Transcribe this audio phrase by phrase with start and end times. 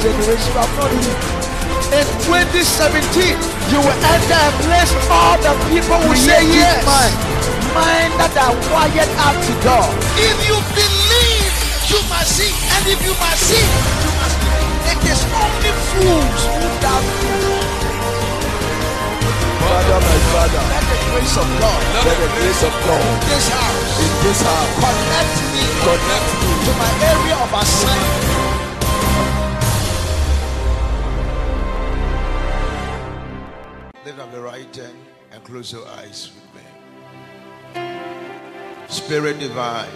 [0.00, 0.92] generation of not
[1.92, 3.36] In 2017,
[3.68, 6.80] you will enter a place all the people will say yes.
[6.88, 7.16] Mine.
[7.76, 9.92] Mine that are wired out to God.
[10.16, 11.52] If you believe,
[11.92, 12.48] you must see.
[12.48, 14.88] And if you must see, you must believe.
[14.88, 17.06] It is only fools who doubt.
[19.60, 23.46] Father, my Father, let the grace of God, let the grace of God in this
[23.52, 28.49] house, in this house, connect me, connect me to my area of assignment.
[34.20, 34.96] Up the right hand
[35.32, 36.62] and close your eyes with me.
[38.88, 39.88] Spirit divine,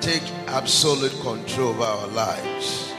[0.00, 2.92] take absolute control of our lives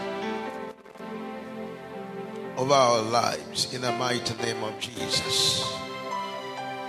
[2.58, 5.64] over our lives in the mighty name of Jesus.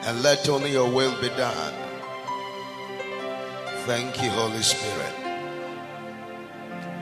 [0.04, 1.74] And let only your will be done.
[3.84, 5.14] Thank you, Holy Spirit.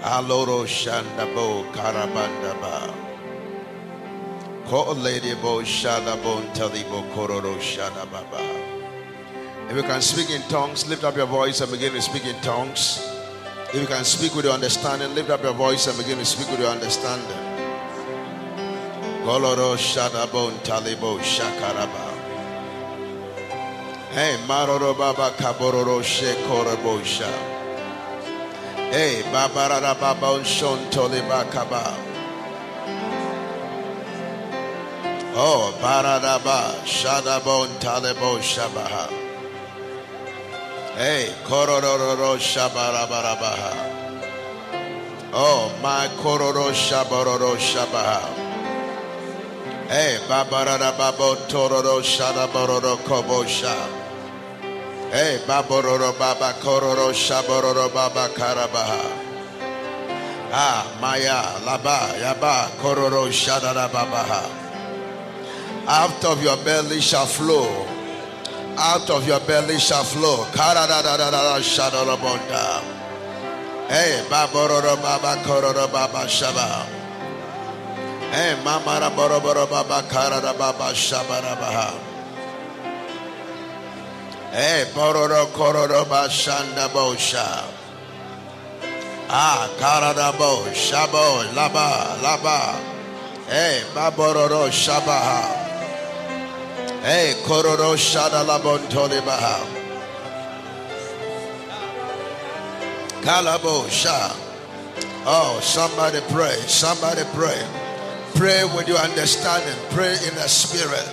[0.03, 3.10] Aloro Shandabo Karabandaba.
[9.69, 12.37] If you can speak in tongues, lift up your voice and begin to speak in
[12.41, 13.05] tongues.
[13.75, 16.49] If you can speak with your understanding, lift up your voice and begin to speak
[16.53, 17.27] with your understanding.
[19.25, 22.07] Goloro Shadabon Talibo Shakaraba.
[24.13, 27.29] Hey, Maroro Baba Kabororo Shekorabosha.
[28.93, 32.10] Hey, Babarara Babon Shon Toliba Kaba.
[35.33, 39.09] Oh, Baradaba Shadabon Talebo Shabaha.
[40.97, 43.73] Hey, Kororo Shabarabarabaha.
[45.33, 48.41] Oh, my Kororo Shabororo Shabaha.
[49.89, 53.75] Hey, babarara babo tororo shada bororo kobosha.
[55.11, 59.03] Hey, babororo baba kororo shabororo baba karabaha.
[60.53, 64.60] Ah, maya laba yaba kororo shada babaha.
[65.89, 67.87] Out of your belly shall flow.
[68.79, 70.45] Out of your belly shall flow.
[73.91, 76.87] Hey, babororo baba kororo baba shaba.
[78.31, 81.99] Hey, mama boro boro baba kara da baba shabara baha.
[84.53, 87.65] Hey, bororo kororo ba shanda bosha.
[89.29, 90.63] Ah, kara da bo
[91.53, 92.79] laba laba.
[93.49, 95.70] Hey, babororo shabaha.
[97.03, 99.65] Hey, kororo shada labon toli baha.
[103.23, 104.37] Kalabo sha.
[105.25, 106.57] Oh, somebody pray.
[106.67, 107.57] Somebody pray.
[108.35, 109.77] Pray with your understanding.
[109.91, 111.09] Pray in the spirit.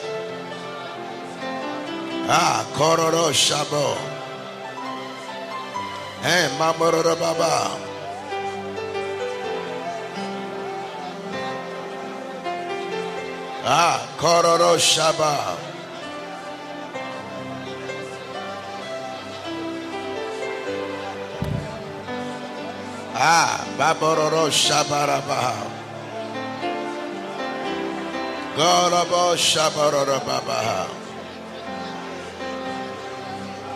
[2.30, 3.96] Ah, kororo shabo.
[6.22, 7.80] Hey, mamororo baba.
[13.64, 15.67] Ah, kororo shaba.
[23.20, 25.78] Ah, babororo shabarabaha.
[28.58, 30.90] Garabo Shabarara Babaha.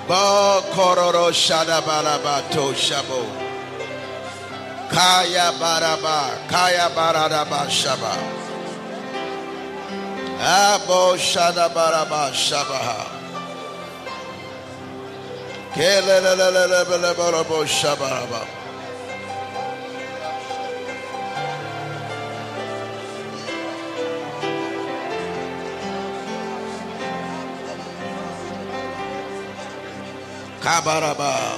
[0.07, 3.22] Ba Kororo Shadabalabato Shabo.
[4.90, 8.18] Kaya Baraba, Kaya Baraba Shaba.
[10.40, 13.06] Abo Shadabaraba Shabaha.
[15.75, 18.60] Kelelelelelelelelebo
[30.61, 31.57] Kabaraba.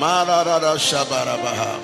[0.00, 1.78] Mararara Shabarabaha.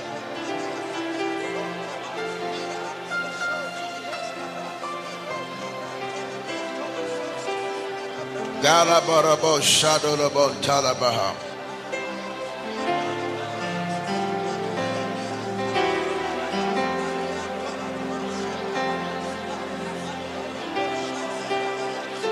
[8.63, 11.48] Galabarabo Shadolabo Talabaha.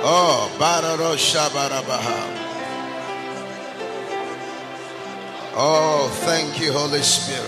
[0.09, 2.47] Oh, Bararo Shabarabaha.
[5.57, 7.43] Oh, thank you, Holy Spirit.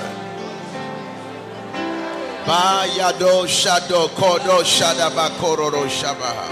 [2.44, 6.48] Bayado Shado Kodo Shadaba Kororo Shabaha.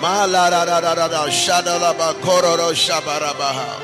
[0.00, 3.82] Malarararara Shadalaba Kororo Shabarabaha.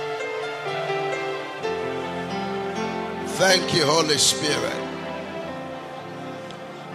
[3.37, 4.81] Thank you, Holy Spirit.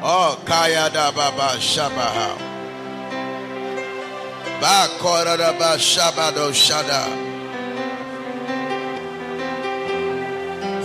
[0.01, 2.48] Oh, Kaya Baba Shabaha.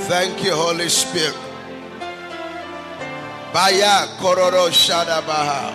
[0.07, 1.37] Thank you, Holy Spirit.
[3.53, 5.73] Baya Kororo Shada Baha.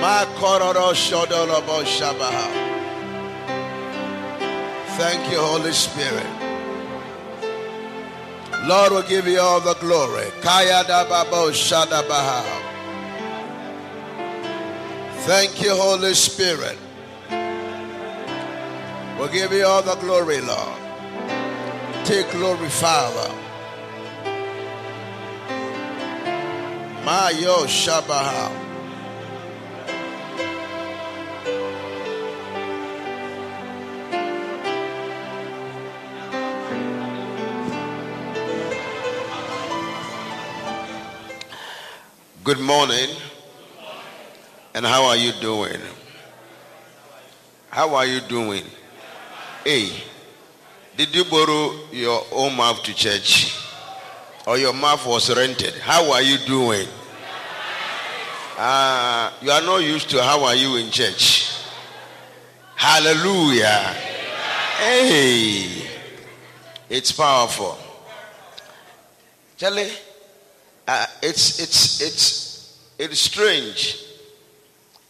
[0.00, 2.48] Ma Kororo Shodolobo Shabaha.
[4.98, 6.26] Thank you, Holy Spirit.
[8.66, 10.30] Lord will give you all the glory.
[10.42, 12.71] Kaya Dababo Shada Baha.
[15.24, 16.76] Thank you, Holy Spirit.
[19.16, 20.78] We'll give you all the glory, Lord.
[22.04, 23.32] Take glory, Father.
[27.04, 28.50] Mayo Shabaha.
[42.42, 43.21] Good morning.
[44.74, 45.80] And how are you doing?
[47.68, 48.64] How are you doing?
[49.64, 49.90] Hey,
[50.96, 53.58] did you borrow your own mouth to church?
[54.46, 55.74] Or your mouth was rented?
[55.74, 56.88] How are you doing?
[58.58, 61.54] Uh, you are not used to how are you in church.
[62.74, 63.94] Hallelujah.
[64.78, 65.86] Hey,
[66.88, 67.78] it's powerful.
[69.56, 69.90] Charlie,
[70.88, 74.11] uh, it's, it's, it's, it's strange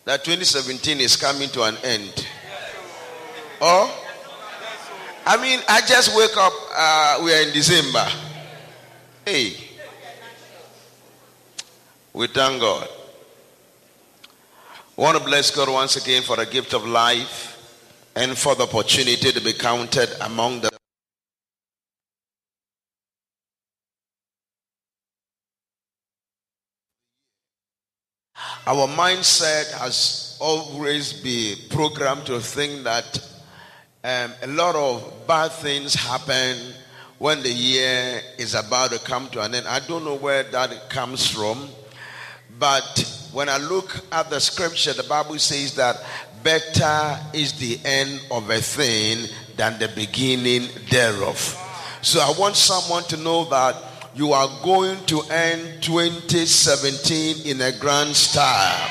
[0.04, 2.26] that 2017 is coming to an end.
[3.60, 3.88] Or,
[5.24, 8.06] I mean, I just wake up, uh, we are in December.
[9.24, 9.54] Hey,
[12.12, 12.88] we thank God.
[14.96, 17.48] Want to bless God once again for the gift of life
[18.14, 20.81] and for the opportunity to be counted among the
[28.64, 33.18] Our mindset has always been programmed to think that
[34.04, 36.72] um, a lot of bad things happen
[37.18, 39.66] when the year is about to come to an end.
[39.66, 41.70] I don't know where that comes from,
[42.60, 46.00] but when I look at the scripture, the Bible says that
[46.44, 51.36] better is the end of a thing than the beginning thereof.
[52.00, 53.74] So I want someone to know that
[54.14, 58.90] you are going to end 2017 in a grand style.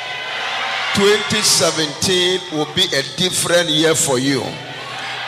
[0.96, 4.42] 2017 will be a different year for you.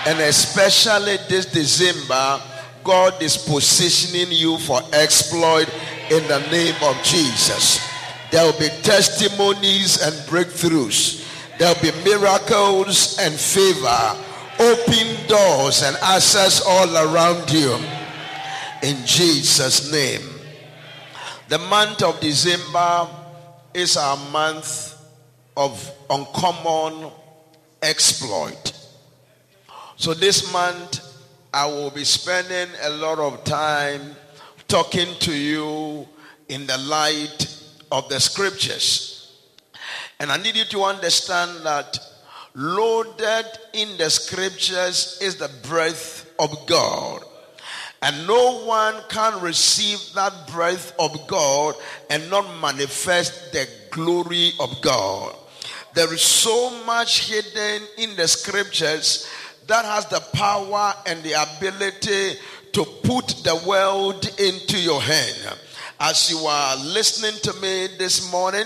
[0.06, 2.42] And especially this December,
[2.84, 5.70] God is positioning you for exploit
[6.10, 7.88] in the name of Jesus.
[8.32, 11.24] There will be testimonies and breakthroughs.
[11.60, 14.18] There will be miracles and favor,
[14.60, 17.78] open doors and access all around you
[18.84, 20.22] in Jesus' name.
[21.48, 23.08] The month of December
[23.74, 25.02] is our month
[25.56, 27.10] of uncommon
[27.82, 28.74] exploit.
[29.96, 31.00] So this month,
[31.54, 34.16] I will be spending a lot of time
[34.68, 36.06] talking to you
[36.50, 37.48] in the light
[37.90, 39.32] of the scriptures.
[40.20, 42.00] And I need you to understand that
[42.54, 47.24] loaded in the scriptures is the breath of God.
[48.04, 51.76] And no one can receive that breath of God
[52.10, 55.34] and not manifest the glory of God.
[55.94, 59.26] There is so much hidden in the scriptures
[59.68, 62.40] that has the power and the ability
[62.74, 65.58] to put the world into your hand.
[65.98, 68.66] As you are listening to me this morning,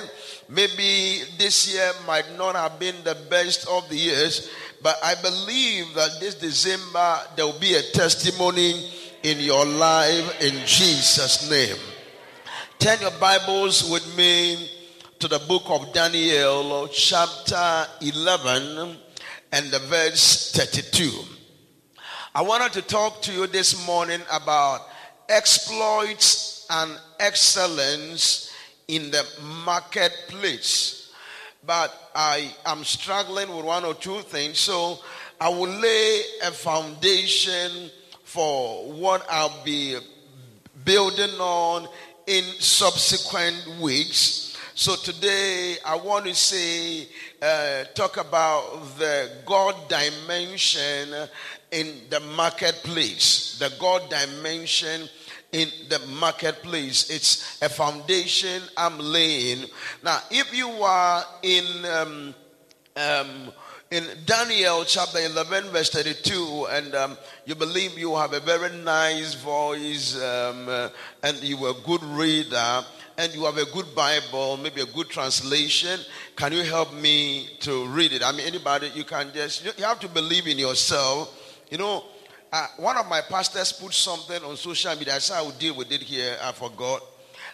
[0.50, 4.50] maybe this year might not have been the best of the years,
[4.81, 8.89] but I believe that this December there will be a testimony
[9.27, 11.75] in your life in Jesus' name.
[12.79, 14.72] Turn your Bibles with me
[15.19, 18.96] to the book of Daniel, chapter 11,
[19.51, 21.12] and the verse 32.
[22.34, 24.88] I wanted to talk to you this morning about
[25.27, 28.55] exploits and excellence
[28.88, 29.25] in the
[29.65, 31.12] marketplace.
[31.65, 35.00] But I am struggling with one or two things, so
[35.41, 37.91] I will lay a foundation
[38.38, 39.98] for what I'll be
[40.86, 41.88] building on
[42.27, 44.56] in subsequent weeks.
[44.75, 47.08] So today I want to say,
[47.41, 51.15] uh, talk about the God dimension
[51.72, 53.58] in the marketplace.
[53.58, 55.10] The God dimension
[55.51, 57.10] in the marketplace.
[57.10, 59.65] It's a foundation I'm laying.
[60.03, 62.36] Now, if you are in um,
[62.96, 63.51] um,
[63.89, 69.34] in Daniel chapter 11, verse 32, and um, you believe you have a very nice
[69.36, 70.89] voice um, uh,
[71.24, 72.84] and you are a good reader,
[73.17, 76.00] and you have a good Bible, maybe a good translation,
[76.36, 78.24] can you help me to read it?
[78.24, 81.62] I mean, anybody, you can just, you have to believe in yourself.
[81.72, 82.03] You know,
[82.51, 85.15] uh, one of my pastors put something on social media.
[85.15, 86.38] I said I would deal with it here.
[86.44, 87.01] I forgot.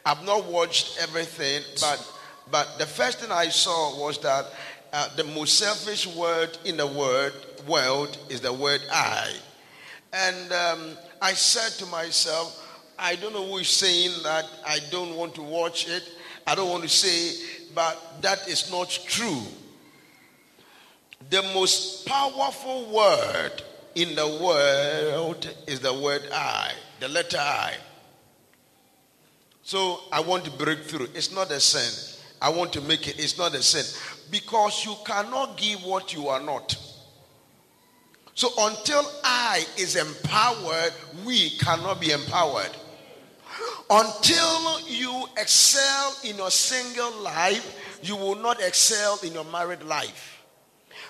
[0.06, 2.14] I've not watched everything, but
[2.52, 4.46] but the first thing I saw was that
[4.94, 7.34] uh, the most selfish word in the word
[7.68, 9.34] world is the word I.
[10.14, 12.60] And um, I said to myself,
[13.00, 16.04] I don't know who is saying that I don't want to watch it.
[16.46, 19.42] I don't want to say, but that is not true.
[21.30, 23.64] The most powerful word
[23.96, 27.74] in the world is the word I, the letter I.
[29.64, 31.08] So I want to break through.
[31.16, 32.20] It's not a sin.
[32.42, 33.18] I want to make it.
[33.18, 33.86] It's not a sin.
[34.32, 36.78] Because you cannot give what you are not.
[38.36, 40.94] So until I is empowered,
[41.26, 42.72] we cannot be empowered.
[43.90, 50.44] Until you excel in your single life, you will not excel in your married life.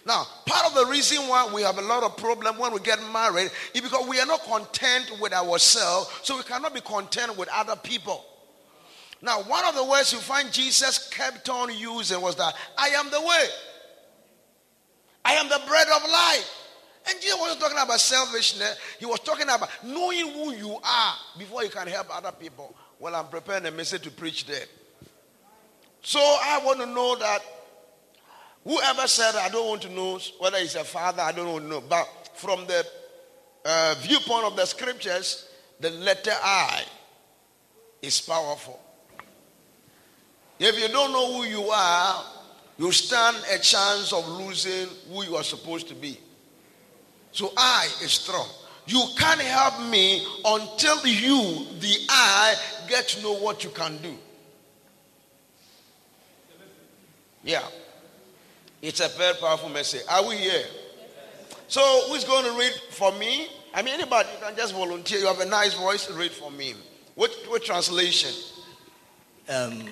[0.06, 3.00] Now, part of the reason why we have a lot of problem when we get
[3.14, 7.48] married is because we are not content with ourselves, so we cannot be content with
[7.54, 8.26] other people.
[9.24, 13.10] Now, one of the words you find Jesus kept on using was that I am
[13.10, 13.46] the way,
[15.24, 16.60] I am the bread of life.
[17.10, 18.78] And Jesus wasn't talking about selfishness.
[19.00, 22.76] He was talking about knowing who you are before you can help other people.
[23.00, 24.66] Well, I'm preparing a message to preach there.
[26.02, 27.40] So I want to know that
[28.66, 31.70] whoever said I don't want to know whether he's a father, I don't want to
[31.70, 31.82] know.
[31.82, 32.86] But from the
[33.66, 35.50] uh, viewpoint of the scriptures,
[35.80, 36.84] the letter I
[38.02, 38.80] is powerful.
[40.60, 42.24] If you don't know who you are,
[42.78, 46.18] you stand a chance of losing who you are supposed to be.
[47.32, 48.48] So I is strong.
[48.86, 52.56] You can't help me until you, the I,
[52.90, 54.16] get to know what you can do.
[57.44, 57.64] Yeah.
[58.82, 60.02] It's a very powerful message.
[60.10, 60.66] Are we here?
[61.68, 63.48] So, who's going to read for me?
[63.74, 65.20] I mean, anybody, you can just volunteer.
[65.20, 66.76] You have a nice voice, read for me.
[67.16, 68.32] What, what translation?
[69.48, 69.86] Um,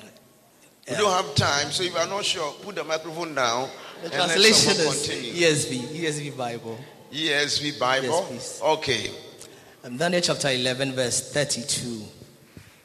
[0.92, 3.70] we don't have time, so if you're not sure, put the microphone down.
[4.04, 6.78] The translation is ESV, ESV Bible.
[7.12, 8.28] ESV Bible?
[8.32, 9.12] Yes, okay.
[9.84, 12.04] Um, Daniel chapter 11, verse 32.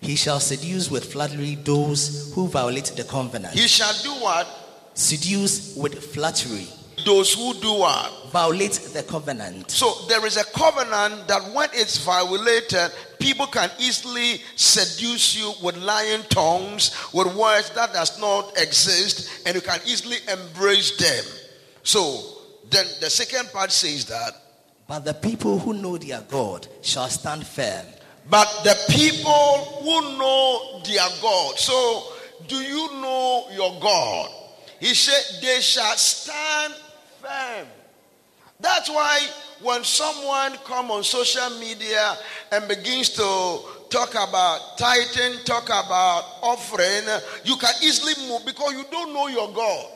[0.00, 3.54] He shall seduce with flattery those who violate the covenant.
[3.54, 4.46] He shall do what?
[4.94, 6.68] Seduce with flattery.
[7.06, 8.30] Those who do what?
[8.32, 9.70] Violate the covenant.
[9.70, 15.76] So there is a covenant that when it's violated, people can easily seduce you with
[15.76, 21.24] lying tongues, with words that does not exist, and you can easily embrace them.
[21.84, 22.24] So
[22.70, 24.32] then the second part says that.
[24.88, 27.86] But the people who know their God shall stand firm.
[28.28, 31.56] But the people who know their God.
[31.56, 32.02] So,
[32.48, 34.28] do you know your God?
[34.80, 36.74] He said, they shall stand
[37.26, 37.66] firm.
[38.58, 39.20] That's why
[39.62, 42.16] when someone come on social media
[42.52, 47.04] and begins to talk about tithing, talk about offering,
[47.44, 49.92] you can easily move because you don't know your God.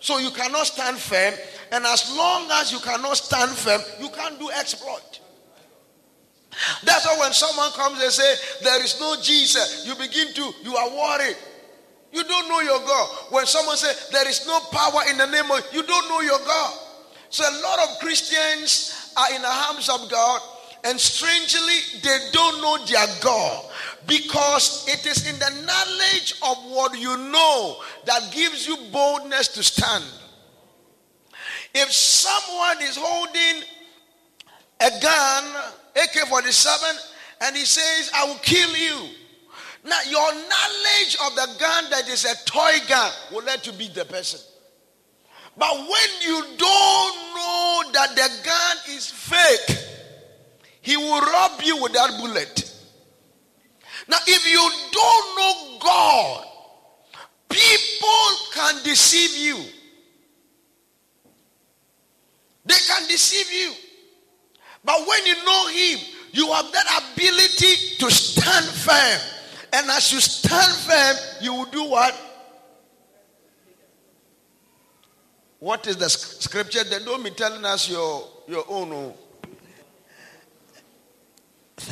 [0.00, 1.34] So you cannot stand firm.
[1.72, 5.20] And as long as you cannot stand firm, you can't do exploit.
[6.84, 10.76] That's why when someone comes and say there is no Jesus, you begin to you
[10.76, 11.36] are worried.
[12.12, 13.08] You don't know your God.
[13.30, 16.38] When someone says there is no power in the name of you don't know your
[16.38, 16.78] God.
[17.30, 20.40] So a lot of Christians are in the arms of God,
[20.84, 23.66] and strangely they don't know their God
[24.06, 29.62] because it is in the knowledge of what you know that gives you boldness to
[29.62, 30.04] stand.
[31.74, 33.62] If someone is holding
[34.80, 35.44] a gun,
[35.96, 36.96] AK 47,
[37.42, 39.10] and he says, I will kill you.
[39.88, 43.94] Now, your knowledge of the gun that is a toy gun will let you beat
[43.94, 44.40] the person.
[45.56, 49.78] But when you don't know that the gun is fake,
[50.82, 52.64] he will rob you with that bullet.
[54.08, 56.44] Now, if you don't know God,
[57.48, 59.64] people can deceive you.
[62.64, 63.72] They can deceive you.
[64.84, 65.98] But when you know Him,
[66.32, 69.37] you have that ability to stand firm.
[69.72, 72.14] And as you stand firm, you will do what?
[75.60, 76.84] What is the scripture?
[76.84, 78.92] They don't be telling us your, your own.
[78.92, 79.16] Oh.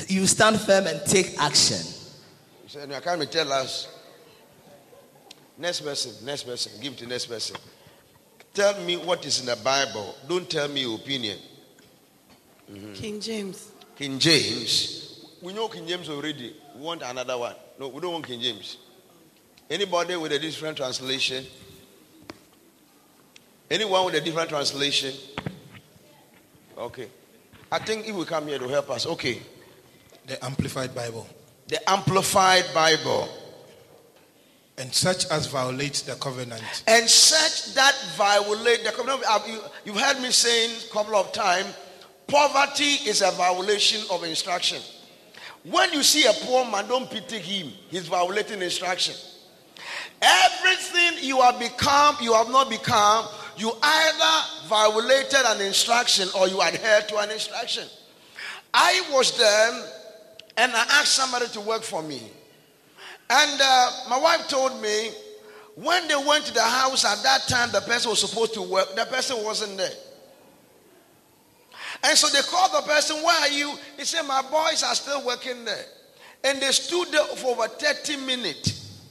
[0.09, 1.85] You stand firm and take action.
[2.65, 3.93] You say, I can't tell us.
[5.59, 7.57] Next person, next person, give it to next person.
[8.53, 10.15] Tell me what is in the Bible.
[10.29, 11.39] Don't tell me your opinion.
[12.71, 12.93] Mm-hmm.
[12.95, 13.73] King James.
[13.97, 15.06] King James.
[15.47, 16.57] We know King James already.
[16.75, 17.55] We want another one.
[17.79, 18.79] No, we don't want King James.
[19.71, 21.47] Anybody with a different translation?
[23.71, 25.15] Anyone with a different translation?
[26.77, 27.07] Okay.
[27.71, 29.41] I think if we come here to help us, okay.
[30.27, 31.29] The Amplified Bible.
[31.69, 33.29] The Amplified Bible.
[34.79, 36.83] And such as violate the covenant.
[36.89, 39.23] And such that violate the covenant.
[39.47, 41.73] You, you've heard me saying a couple of times
[42.27, 44.83] poverty is a violation of instruction.
[45.69, 47.73] When you see a poor man, don't pity him.
[47.89, 49.15] He's violating instruction.
[50.23, 56.63] Everything you have become, you have not become, you either violated an instruction or you
[56.63, 57.85] adhered to an instruction.
[58.73, 59.73] I was there
[60.57, 62.23] and I asked somebody to work for me.
[63.29, 65.11] And uh, my wife told me
[65.75, 68.95] when they went to the house at that time, the person was supposed to work,
[68.95, 69.91] the person wasn't there.
[72.05, 73.75] And so they called the person, Where are you?
[73.97, 75.85] He said, My boys are still working there.
[76.45, 79.03] And they stood there for over 30 minutes.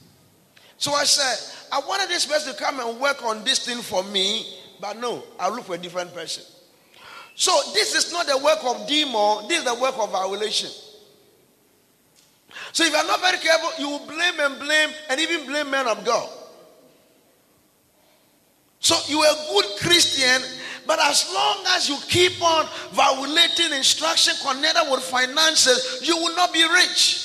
[0.78, 4.02] So I said, I wanted this person to come and work on this thing for
[4.04, 4.46] me,
[4.80, 6.44] but no, I'll look for a different person.
[7.34, 10.70] So this is not the work of demon, this is the work of violation.
[12.72, 15.86] So if you're not very careful, you will blame and blame and even blame men
[15.86, 16.28] of God.
[18.80, 20.42] So you are a good Christian,
[20.86, 26.52] but as long as you keep on violating instruction connected with finances, you will not
[26.52, 27.22] be rich.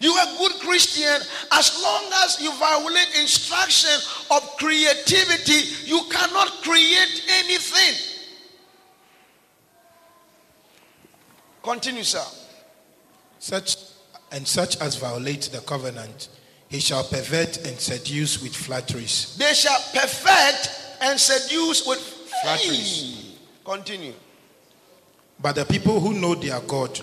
[0.00, 3.98] You are a good Christian as long as you violate instruction
[4.30, 7.94] of creativity, you cannot create anything.
[11.62, 12.24] Continue, sir.
[13.38, 13.76] Such
[14.32, 16.28] and such as violate the covenant,
[16.68, 19.36] he shall pervert and seduce with flatteries.
[19.38, 21.98] They shall perfect and seduce with
[22.42, 23.36] flatteries.
[23.64, 24.14] Continue.
[25.38, 26.98] But the people who know their God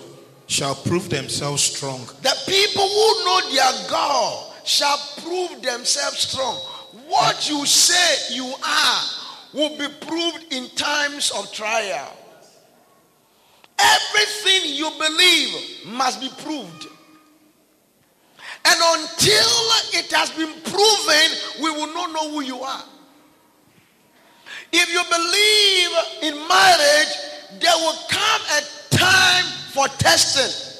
[0.46, 2.00] shall prove themselves strong.
[2.22, 6.56] The people who know their God shall prove themselves strong.
[7.06, 9.02] What you say you are
[9.54, 12.16] will be proved in times of trial.
[13.78, 16.86] Everything you believe must be proved.
[18.64, 19.52] And until
[19.94, 22.84] it has been proven, we will not know who you are.
[24.72, 30.70] If you believe in marriage, there will come a time for testing.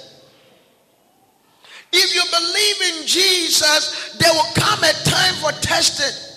[1.92, 6.30] If you believe in Jesus, there will come a time for testing.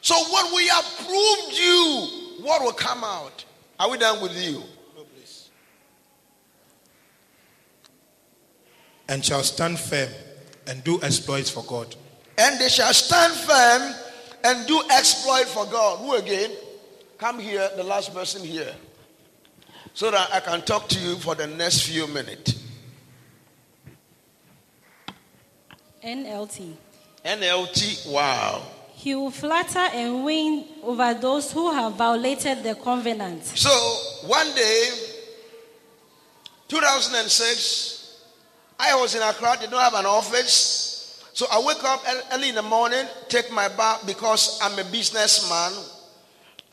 [0.00, 2.08] So when we have proved you,
[2.42, 3.44] what will come out?
[3.78, 4.62] Are we done with you?
[4.96, 5.50] No, please.
[9.08, 10.08] And shall stand firm
[10.66, 11.94] and do exploits for God.
[12.38, 13.94] And they shall stand firm
[14.44, 15.98] and do exploit for God.
[15.98, 16.50] Who again?
[17.18, 18.74] Come here, the last person here,
[19.94, 22.60] so that I can talk to you for the next few minutes.
[26.02, 26.74] NLT.
[27.24, 28.62] NLT, wow.
[28.94, 33.44] He will flatter and win over those who have violated the covenant.
[33.44, 33.70] So,
[34.26, 34.88] one day,
[36.68, 38.20] 2006,
[38.78, 40.91] I was in Accra, did not have an office.
[41.34, 45.72] So I wake up early in the morning, take my bath because I'm a businessman.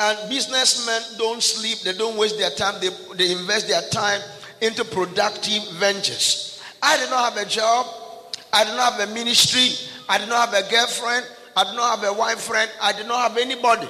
[0.01, 4.21] And businessmen don't sleep, they don't waste their time, they, they invest their time
[4.61, 6.61] into productive ventures.
[6.81, 7.85] I did not have a job,
[8.53, 9.71] I did not have a ministry,
[10.07, 13.07] I did not have a girlfriend, I did not have a wife friend, I did
[13.07, 13.87] not have anybody.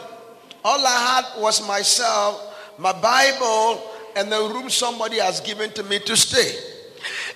[0.64, 3.82] All I had was myself, my Bible,
[4.16, 6.69] and the room somebody has given to me to stay.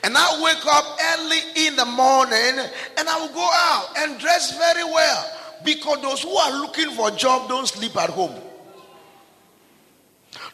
[0.03, 2.59] And I wake up early in the morning
[2.97, 5.31] and I will go out and dress very well
[5.63, 8.37] because those who are looking for a job don't sleep at home.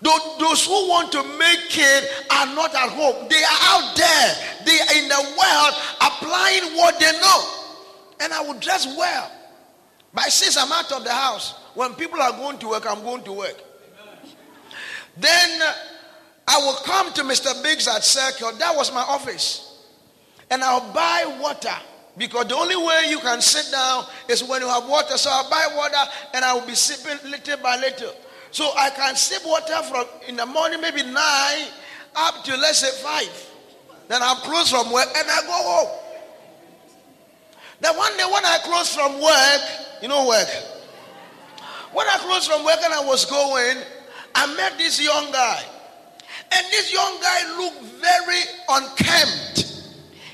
[0.01, 3.27] Those who want to make it are not at home.
[3.27, 4.35] They are out there.
[4.65, 7.43] They are in the world applying what they know.
[8.21, 9.31] And I will dress well.
[10.13, 13.23] But since I'm out of the house, when people are going to work, I'm going
[13.23, 13.61] to work.
[15.17, 15.73] Then uh,
[16.51, 17.61] I will come to Mr.
[17.61, 18.53] Biggs at Circle.
[18.57, 19.85] That was my office.
[20.49, 21.75] And I'll buy water.
[22.17, 25.15] Because the only way you can sit down is when you have water.
[25.15, 28.13] So I'll buy water and I will be sipping little by little.
[28.49, 31.67] So I can sip water from in the morning, maybe nine,
[32.15, 33.51] up to let's say five.
[34.07, 35.99] Then I'll close from work and I go home.
[37.79, 40.49] Then one day when I closed from work, you know work.
[41.93, 43.77] When I closed from work and I was going,
[44.33, 45.63] I met this young guy.
[46.51, 49.85] And this young guy looked very unkempt.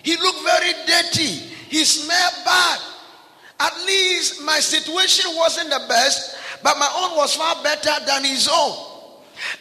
[0.03, 1.33] He looked very dirty.
[1.69, 2.79] He smelled bad.
[3.59, 8.49] At least my situation wasn't the best, but my own was far better than his
[8.51, 8.75] own.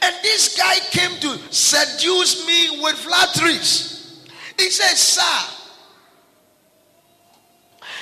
[0.03, 4.25] And this guy came to seduce me with flatteries.
[4.57, 5.55] He said, Sir,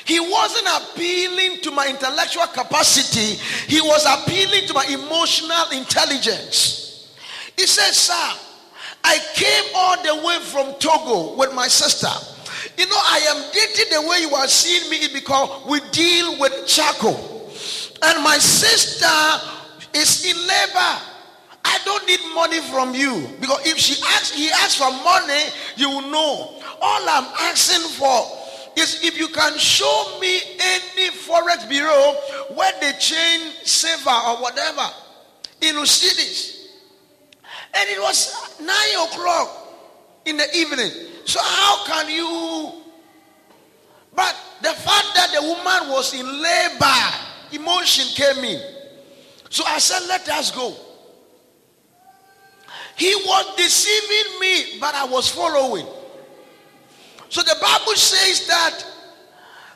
[0.04, 6.81] He wasn't appealing to my intellectual capacity, he was appealing to my emotional intelligence.
[7.56, 8.38] He said, Sir,
[9.04, 12.08] I came all the way from Togo with my sister.
[12.78, 16.66] You know, I am dating the way you are seeing me because we deal with
[16.66, 17.50] charcoal.
[18.04, 19.06] And my sister
[19.94, 20.98] is in labor.
[21.64, 25.44] I don't need money from you because if she asks, he asks for money,
[25.76, 26.60] you will know.
[26.80, 28.26] All I'm asking for
[28.76, 32.14] is if you can show me any forex bureau
[32.54, 34.88] where they change silver or whatever
[35.60, 36.61] in cities.
[37.74, 39.48] And it was nine o'clock
[40.26, 40.90] in the evening.
[41.24, 42.82] So how can you?
[44.14, 46.86] But the fact that the woman was in labor,
[47.52, 48.60] emotion came in.
[49.48, 50.74] So I said, let us go.
[52.96, 55.86] He was deceiving me, but I was following.
[57.30, 58.84] So the Bible says that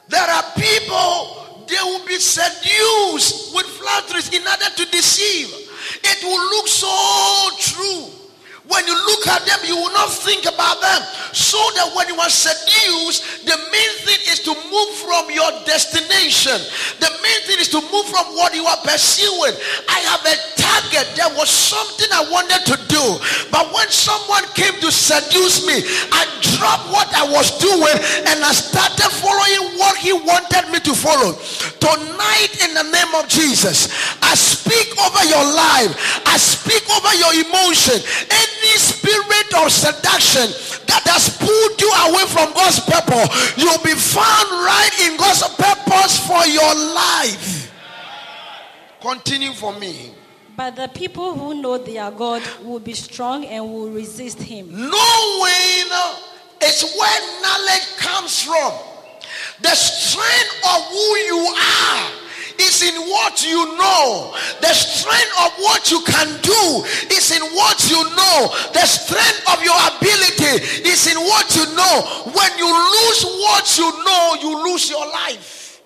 [0.09, 5.51] there are people, they will be seduced with flatteries in order to deceive.
[6.03, 6.91] It will look so
[7.59, 8.17] true.
[8.69, 11.01] When you look at them, you will not think about them.
[11.31, 16.59] So that when you are seduced, the main thing is to move from your destination.
[16.99, 19.55] The main thing is to move from what you are pursuing.
[19.87, 21.07] I have a target.
[21.15, 23.05] There was something I wanted to do.
[23.55, 26.27] But when someone came to seduce me, I
[26.59, 31.39] dropped what I was doing and I started following what he wanted me to follow.
[31.79, 33.87] Tonight, in the name of Jesus,
[34.23, 35.95] I speak over your life.
[36.27, 38.03] I speak over your emotion.
[38.27, 40.51] Any spirit of seduction
[40.91, 46.19] that has pulled you away from God's purpose, you'll be found right in God's purpose
[46.27, 47.71] for your life.
[49.01, 50.16] Continue for me.
[50.57, 54.71] But the people who know their God will be strong and will resist him.
[54.71, 55.91] Knowing
[56.63, 58.73] is where knowledge comes from.
[59.61, 62.11] The strength of who you are
[62.59, 64.35] is in what you know.
[64.61, 68.49] The strength of what you can do is in what you know.
[68.73, 72.25] The strength of your ability is in what you know.
[72.33, 75.83] When you lose what you know, you lose your life.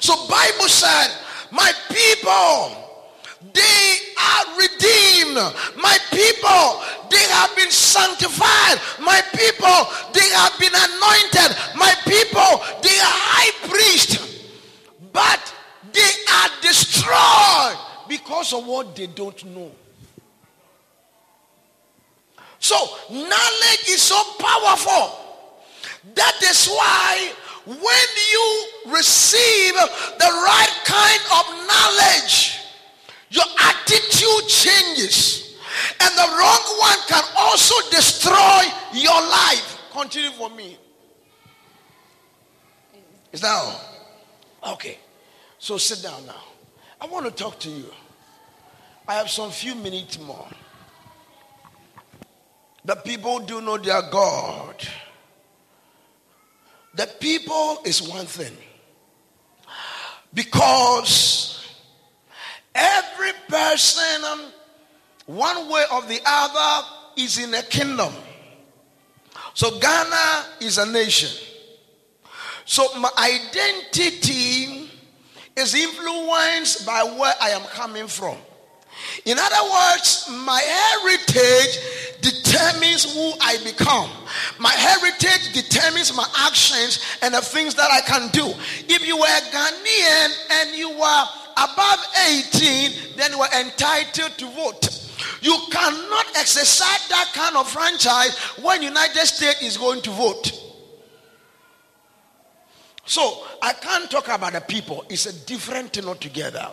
[0.00, 1.10] So Bible said,
[1.50, 2.87] my people,
[3.40, 5.36] they are redeemed.
[5.76, 8.80] My people, they have been sanctified.
[9.00, 9.78] My people,
[10.12, 11.56] they have been anointed.
[11.76, 14.20] My people, they are high priest.
[15.12, 15.54] But
[15.92, 19.70] they are destroyed because of what they don't know.
[22.58, 22.76] So,
[23.10, 25.16] knowledge is so powerful.
[26.14, 27.32] That is why
[27.64, 32.58] when you receive the right kind of knowledge,
[34.48, 35.56] changes.
[36.00, 38.62] And the wrong one can also destroy
[38.94, 39.78] your life.
[39.92, 40.78] Continue for me.
[43.32, 44.72] Is that all?
[44.74, 44.98] Okay.
[45.58, 46.42] So sit down now.
[47.00, 47.86] I want to talk to you.
[49.06, 50.48] I have some few minutes more.
[52.84, 54.76] The people do know their God.
[56.94, 58.56] The people is one thing.
[60.32, 61.47] Because
[62.78, 64.52] every person, um,
[65.26, 68.12] one way or the other, is in a kingdom.
[69.54, 71.46] So Ghana is a nation.
[72.64, 74.88] So my identity
[75.56, 78.36] is influenced by where I am coming from.
[79.24, 81.78] In other words, my heritage
[82.20, 84.10] determines who I become.
[84.58, 88.46] My heritage determines my actions and the things that I can do.
[88.88, 91.24] If you were Ghanaian and you were
[91.64, 94.94] above 18, then you are entitled to vote.
[95.40, 100.52] You cannot exercise that kind of franchise when United States is going to vote.
[103.04, 105.04] So I can't talk about the people.
[105.08, 106.70] It's a different thing altogether.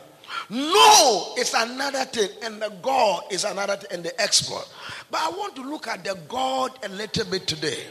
[0.50, 4.68] No, it's another thing, and the God is another thing, and the expert.
[5.10, 7.86] But I want to look at the God a little bit today.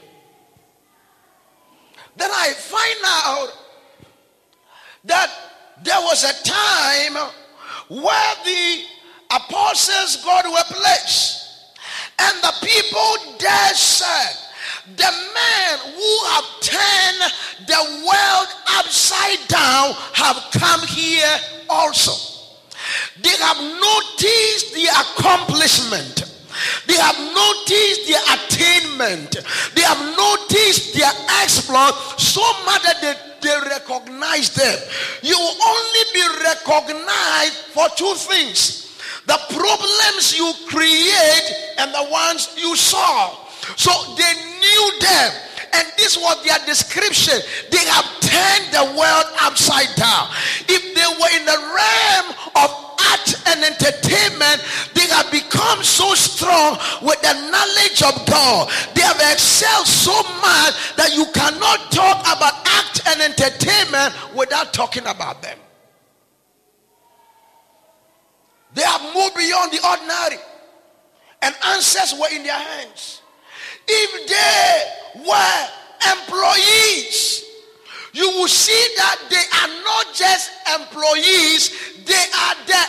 [2.17, 3.49] Then I find out
[5.05, 5.31] that
[5.83, 7.31] there was a time
[7.89, 8.85] where the
[9.31, 11.75] apostles God were placed,
[12.19, 14.37] and the people there said,
[14.97, 17.33] the man who have turned
[17.67, 22.13] the world upside down have come here also.
[23.23, 26.31] They have noticed the accomplishment.
[26.87, 28.17] They have noticed the.
[28.99, 34.79] They have noticed their exploit so much that they, they recognize them.
[35.23, 38.85] You will only be recognized for two things
[39.27, 43.39] the problems you create and the ones you solve.
[43.77, 45.33] So they knew them.
[45.73, 47.41] And this was their description.
[47.71, 50.29] They have turned the world upside down.
[50.69, 52.71] If they were in the realm of
[53.11, 54.63] art and entertainment,
[55.25, 58.71] have become so strong with the knowledge of God.
[58.95, 65.07] They have excelled so much that you cannot talk about act and entertainment without talking
[65.07, 65.59] about them.
[68.75, 70.43] They have moved beyond the ordinary,
[71.43, 73.23] and answers were in their hands.
[73.87, 77.45] If they were employees,
[78.15, 80.51] you will see that they are not just
[80.81, 82.83] employees, they are the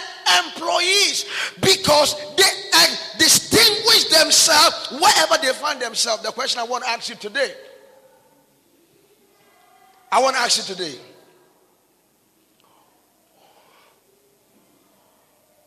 [0.46, 1.26] employees
[1.62, 2.86] because they uh,
[3.18, 6.24] distinguish themselves wherever they find themselves.
[6.24, 7.54] The question I want to ask you today
[10.16, 10.98] I want to ask you today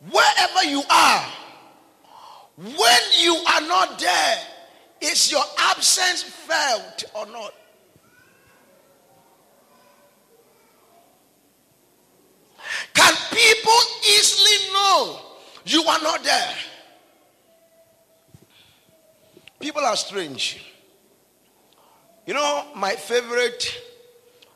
[0.09, 1.25] wherever you are,
[2.57, 4.37] when you are not there,
[5.01, 7.53] is your absence felt or not?
[12.99, 15.19] Can people easily know
[15.65, 16.53] you are not there?
[19.61, 20.61] People are strange.
[22.25, 23.81] You know, my favorite,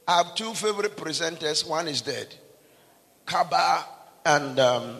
[0.05, 1.65] I have two favorite presenters.
[1.67, 2.35] One is dead,
[3.25, 3.85] Kaba
[4.25, 4.97] and um,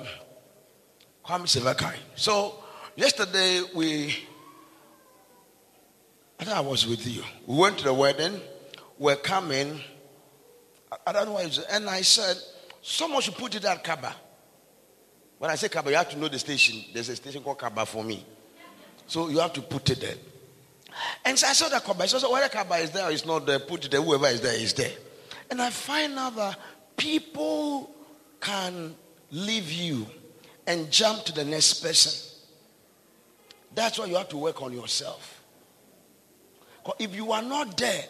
[1.25, 1.97] Kwame Sefa Kayi.
[2.15, 2.63] So,
[2.95, 4.15] yesterday we,
[6.39, 7.23] I think I was with you.
[7.45, 8.39] We went to the wedding,
[8.97, 9.81] we're coming.
[11.05, 12.37] I don't know why, and I said,
[12.83, 14.13] Someone should put it at Kaba.
[15.39, 16.83] When I say Kaba, you have to know the station.
[16.93, 18.25] There's a station called Kaba for me.
[19.07, 20.15] So you have to put it there.
[21.23, 22.07] And so I saw that Kaba.
[22.09, 24.01] So, so whether Kaba is there or it's not there, put it there.
[24.01, 24.91] Whoever is there is there.
[25.49, 26.59] And I find out that
[26.97, 27.89] people
[28.41, 28.95] can
[29.31, 30.05] leave you
[30.67, 32.37] and jump to the next person.
[33.73, 35.41] That's why you have to work on yourself.
[36.99, 38.03] If you are not there,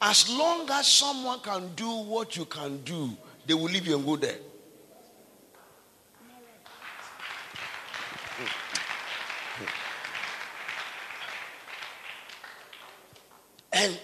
[0.00, 3.16] as long as someone can do what you can do,
[3.50, 4.36] they will leave you and go there.
[13.72, 13.98] And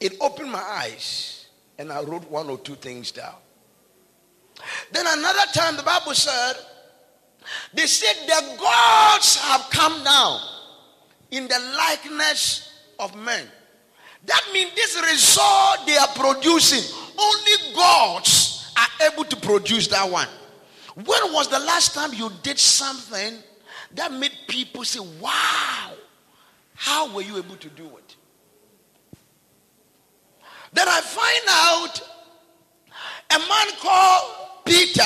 [0.00, 1.46] it opened my eyes,
[1.78, 3.36] and I wrote one or two things down.
[4.90, 6.54] Then another time, the Bible said,
[7.72, 10.40] they said the gods have come down
[11.30, 13.46] in the likeness of men.
[14.26, 20.28] That means this result they are producing only gods are able to produce that one.
[20.94, 23.38] When was the last time you did something
[23.94, 25.92] that made people say, Wow,
[26.74, 28.16] how were you able to do it?
[30.72, 32.00] Then I find out
[33.30, 35.02] a man called Peter,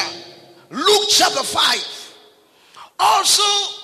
[0.71, 2.15] Luke chapter 5,
[2.99, 3.75] also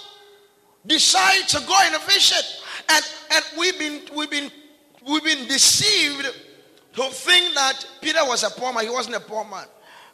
[0.86, 2.38] decided to go in a vision.
[2.88, 4.50] And, and we've been we've been
[5.06, 6.26] we've been deceived
[6.94, 8.84] to think that Peter was a poor man.
[8.84, 9.64] He wasn't a poor man.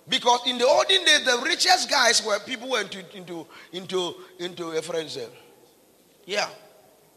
[0.09, 4.71] Because in the olden days, the richest guys were people went into into into into
[4.71, 5.29] a friend's cell.
[6.25, 6.49] Yeah.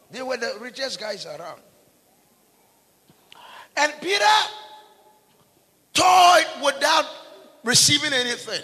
[0.10, 1.62] They were the richest guys around.
[3.78, 4.26] And Peter
[5.94, 7.06] toyed without
[7.64, 8.62] receiving anything.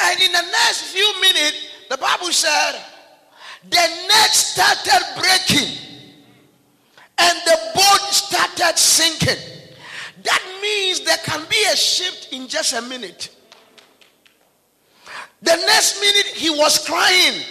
[0.00, 2.80] And in the next few minutes, the Bible said
[3.68, 5.76] the net started breaking
[7.18, 9.57] and the boat started sinking.
[10.24, 13.34] That means there can be a shift in just a minute.
[15.42, 17.42] The next minute he was crying.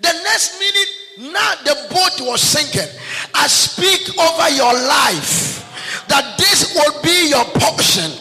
[0.00, 2.88] The next minute now the boat was sinking.
[3.34, 5.64] I speak over your life
[6.08, 8.12] that this will be your portion.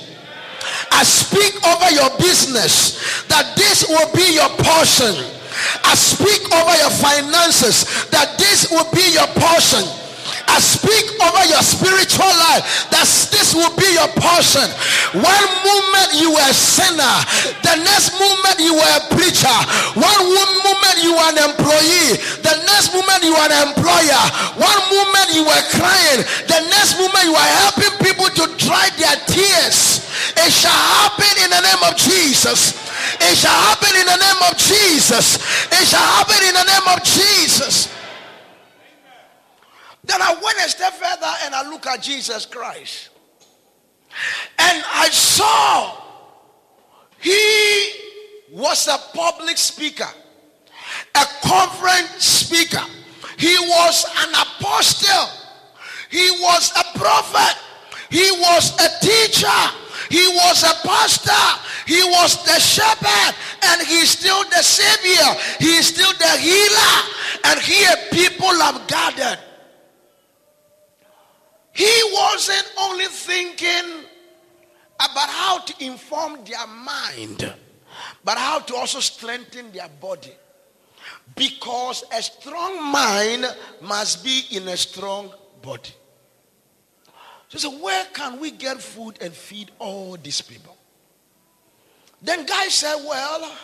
[0.91, 5.13] I speak over your business that this will be your portion.
[5.83, 9.85] I speak over your finances that this will be your portion.
[10.47, 14.65] I speak over your spiritual life that this will be your portion.
[15.19, 17.15] One moment you were a sinner,
[17.61, 19.57] the next moment you were a preacher.
[19.93, 24.23] One moment you were an employee, the next moment you were an employer.
[24.57, 29.19] One moment you were crying, the next moment you are helping people to dry their
[29.27, 30.07] tears.
[30.39, 32.73] It shall happen in the name of Jesus.
[33.19, 35.37] It shall happen in the name of Jesus.
[35.71, 37.96] It shall happen in the name of Jesus.
[40.07, 43.09] Then I went a step further and I look at Jesus Christ.
[44.57, 46.01] And I saw
[47.19, 47.91] he
[48.51, 50.07] was a public speaker,
[51.13, 52.83] a conference speaker.
[53.37, 55.29] He was an apostle.
[56.09, 57.61] He was a prophet.
[58.09, 59.61] He was a teacher.
[60.09, 61.61] He was a pastor.
[61.85, 63.35] He was the shepherd.
[63.63, 65.35] And he's still the savior.
[65.59, 66.95] He's still the healer.
[67.43, 69.39] And here people have gathered
[71.77, 74.03] he wasn't only thinking
[74.95, 77.53] about how to inform their mind,
[78.23, 80.33] but how to also strengthen their body.
[81.35, 83.45] Because a strong mind
[83.79, 85.91] must be in a strong body.
[87.49, 90.75] So, so where can we get food and feed all these people?
[92.23, 93.55] Then guy said, well,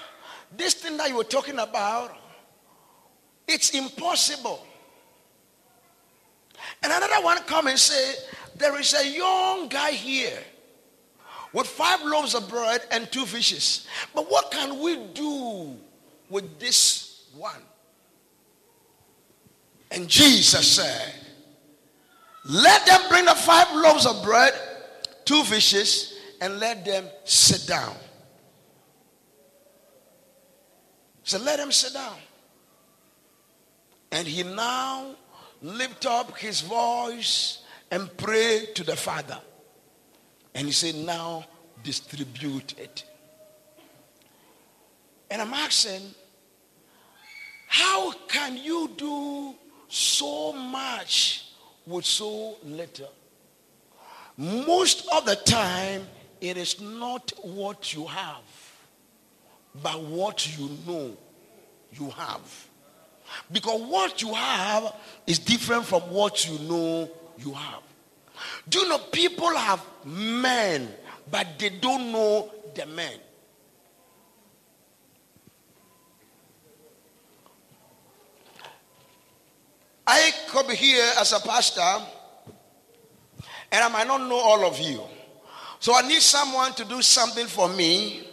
[0.56, 2.16] this thing that you were talking about,
[3.48, 4.64] it's impossible.
[6.84, 8.16] And another one come and say,
[8.58, 10.38] there is a young guy here
[11.54, 13.88] with five loaves of bread and two fishes.
[14.14, 15.76] But what can we do
[16.30, 17.62] with this one?
[19.92, 21.14] And Jesus said,
[22.46, 24.54] let them bring the five loaves of bread,
[25.24, 27.96] two fishes, and let them sit down.
[31.24, 32.18] So let them sit down.
[34.12, 35.16] And he now
[35.64, 39.40] lift up his voice and pray to the Father.
[40.54, 41.46] And he said, now
[41.84, 43.06] distribute it.
[45.32, 46.02] And I'm asking,
[47.68, 49.56] how can you do
[49.88, 51.50] so much
[51.88, 53.12] with so little?
[54.38, 56.08] Most of the time,
[56.42, 58.44] it is not what you have,
[59.82, 61.16] but what you know
[61.94, 62.68] you have.
[63.52, 64.94] Because what you have
[65.28, 67.82] is different from what you know you have.
[68.68, 70.90] Do you know people have men,
[71.30, 73.14] but they don't know the men?
[80.06, 82.06] I come here as a pastor,
[83.72, 85.02] and I might not know all of you.
[85.80, 88.28] So I need someone to do something for me,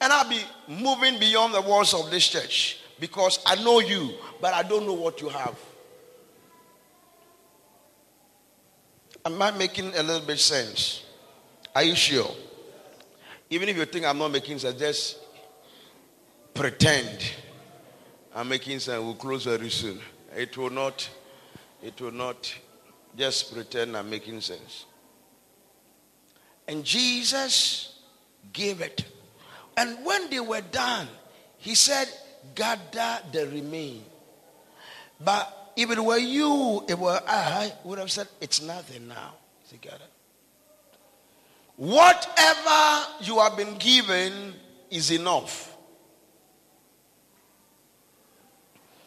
[0.00, 4.52] and I'll be moving beyond the walls of this church because I know you, but
[4.52, 5.58] I don't know what you have.
[9.24, 11.04] Am I making a little bit sense?
[11.74, 12.30] Are you sure?
[13.48, 15.18] Even if you think I'm not making sense, just
[16.54, 17.32] pretend
[18.34, 19.02] I'm making sense.
[19.02, 20.00] We'll close very soon.
[20.36, 21.08] It will not,
[21.82, 22.54] it will not
[23.16, 24.86] just pretend I'm making sense.
[26.68, 27.98] And Jesus
[28.52, 29.04] gave it.
[29.76, 31.08] And when they were done,
[31.58, 32.06] he said,
[32.54, 34.04] gather the remain.
[35.22, 39.34] But if it were you, it were I, would have said, it's nothing now.
[39.68, 40.04] Together.
[41.76, 44.52] Whatever you have been given
[44.90, 45.74] is enough.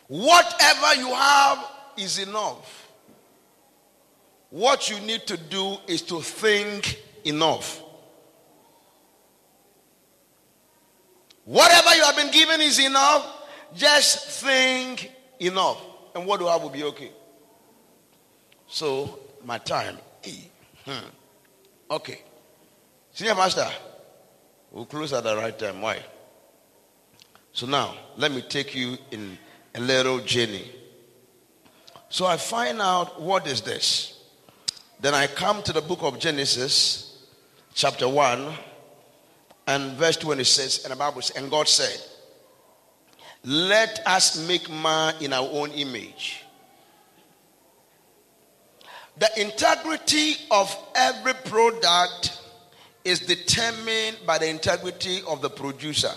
[0.08, 1.66] Whatever you have
[1.98, 2.88] is enough.
[4.50, 7.83] What you need to do is to think enough.
[11.46, 13.26] Whatever you have been given is enough.
[13.76, 15.82] Just think enough.
[16.16, 17.12] And what do I will be okay?
[18.68, 19.98] So, my time.
[20.86, 21.06] Hmm.
[21.92, 22.22] Okay.
[23.12, 23.68] Senior Master,
[24.72, 25.82] we'll close at the right time.
[25.82, 26.00] Why?
[27.52, 29.38] So now, let me take you in
[29.76, 30.72] a little journey.
[32.10, 34.24] So I find out what is this.
[35.00, 37.28] Then I come to the book of Genesis,
[37.74, 38.54] chapter 1,
[39.68, 42.02] and verse 26, and the Bible says, and God said,
[43.44, 46.44] Let us make man in our own image.
[49.18, 52.40] The integrity of every product
[53.06, 56.12] is determined by the integrity of the producer.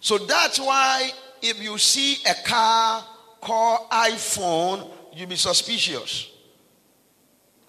[0.00, 3.04] So that's why if you see a car
[3.40, 6.30] called iPhone, you'll be suspicious.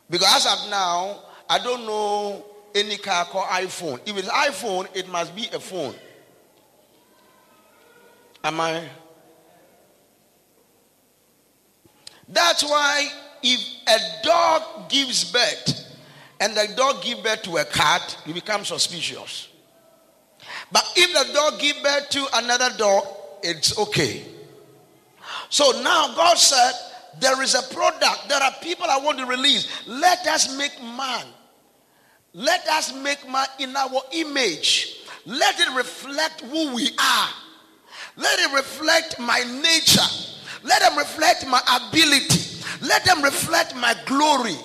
[0.09, 3.99] Because as of now, I don't know any car called iPhone.
[4.05, 5.95] If it's iPhone, it must be a phone.
[8.43, 8.83] Am I?
[12.27, 13.07] That's why
[13.41, 15.97] if a dog gives birth
[16.39, 19.49] and the dog gives birth to a cat, you become suspicious.
[20.71, 23.05] But if the dog gives birth to another dog,
[23.43, 24.25] it's okay.
[25.49, 26.71] So now God said,
[27.19, 28.27] there is a product.
[28.27, 29.67] There are people I want to release.
[29.87, 31.25] Let us make man
[32.33, 34.97] let us make man in our image.
[35.25, 37.29] Let it reflect who we are.
[38.17, 40.01] Let it reflect my nature.
[40.63, 42.63] Let them reflect my ability.
[42.81, 44.57] Let them reflect my glory.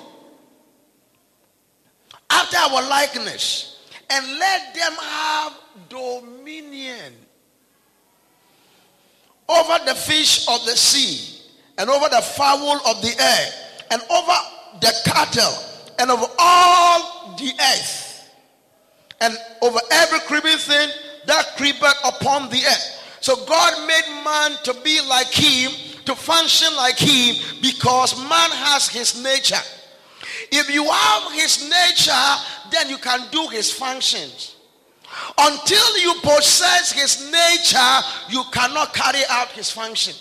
[2.31, 3.81] After our likeness.
[4.11, 5.53] And let them have
[5.91, 7.13] dominion
[9.49, 11.43] over the fish of the sea
[11.77, 13.51] and over the fowl of the air
[13.91, 14.33] and over
[14.81, 15.68] the cattle
[15.99, 18.31] and over all the earth
[19.21, 20.91] and over every creeping thing
[21.27, 23.19] that creepeth upon the earth.
[23.21, 25.73] So God made man to be like him,
[26.05, 29.57] to function like him, because man has his nature.
[30.51, 32.13] If you have his nature,
[32.71, 34.57] then you can do his functions.
[35.37, 40.15] Until you possess his nature, you cannot carry out his function.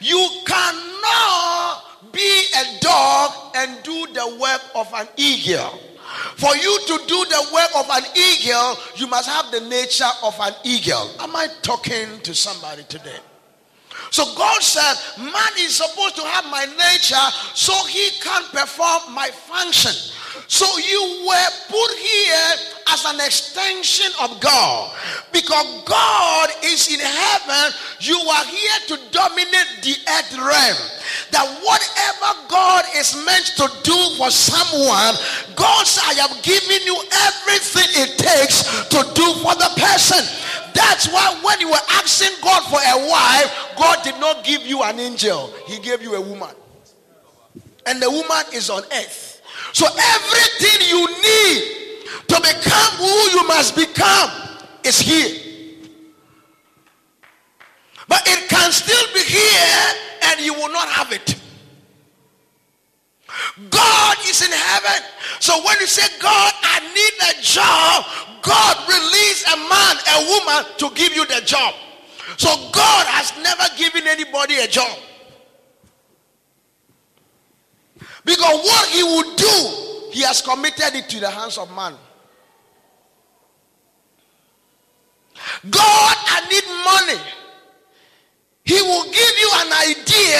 [0.00, 5.78] You cannot be a dog and do the work of an eagle.
[6.36, 10.34] For you to do the work of an eagle, you must have the nature of
[10.40, 11.10] an eagle.
[11.20, 13.18] Am I talking to somebody today?
[14.10, 19.28] So God said, Man is supposed to have my nature so he can perform my
[19.28, 19.92] function.
[20.46, 22.54] So you were put here
[22.92, 24.92] as an extension of God.
[25.32, 30.78] Because God is in heaven, you are here to dominate the earth realm.
[31.30, 35.14] That whatever God is meant to do for someone,
[35.54, 36.98] God said, I have given you
[37.30, 40.22] everything it takes to do for the person.
[40.74, 44.82] That's why when you were asking God for a wife, God did not give you
[44.82, 46.54] an angel, He gave you a woman.
[47.86, 49.39] And the woman is on earth.
[49.72, 51.80] So everything you need
[52.28, 54.30] to become who you must become
[54.84, 55.36] is here.
[58.08, 59.94] But it can still be here
[60.24, 61.36] and you will not have it.
[63.70, 65.02] God is in heaven.
[65.38, 68.04] So when you say, God, I need a job,
[68.42, 71.74] God release a man, a woman to give you the job.
[72.36, 74.98] So God has never given anybody a job.
[78.24, 81.94] Because what he would do, he has committed it to the hands of man.
[85.68, 87.20] God, I need money.
[88.64, 90.38] He will give you an idea,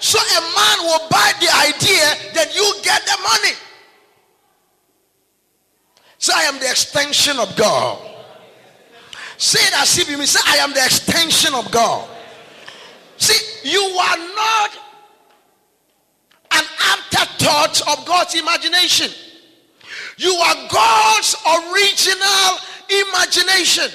[0.00, 3.54] so a man will buy the idea, that you get the money.
[6.18, 7.98] So I am the extension of God.
[9.36, 12.08] Say it as if you mean, say, I am the extension of God.
[13.18, 14.70] See, you are not
[17.46, 19.10] afterthought of God's imagination.
[20.18, 23.90] You are God's original imagination.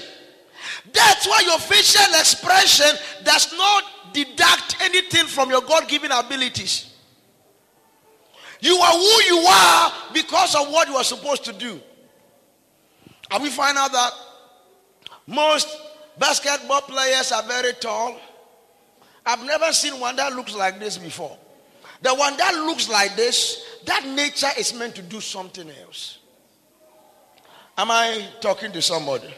[0.93, 3.83] That's why your facial expression does not
[4.13, 6.93] deduct anything from your God given abilities.
[8.59, 11.79] You are who you are because of what you are supposed to do.
[13.31, 14.11] And we find out that
[15.25, 15.67] most
[16.19, 18.19] basketball players are very tall.
[19.25, 21.37] I've never seen one that looks like this before.
[22.01, 26.19] The one that looks like this, that nature is meant to do something else.
[27.77, 29.33] Am I talking to somebody?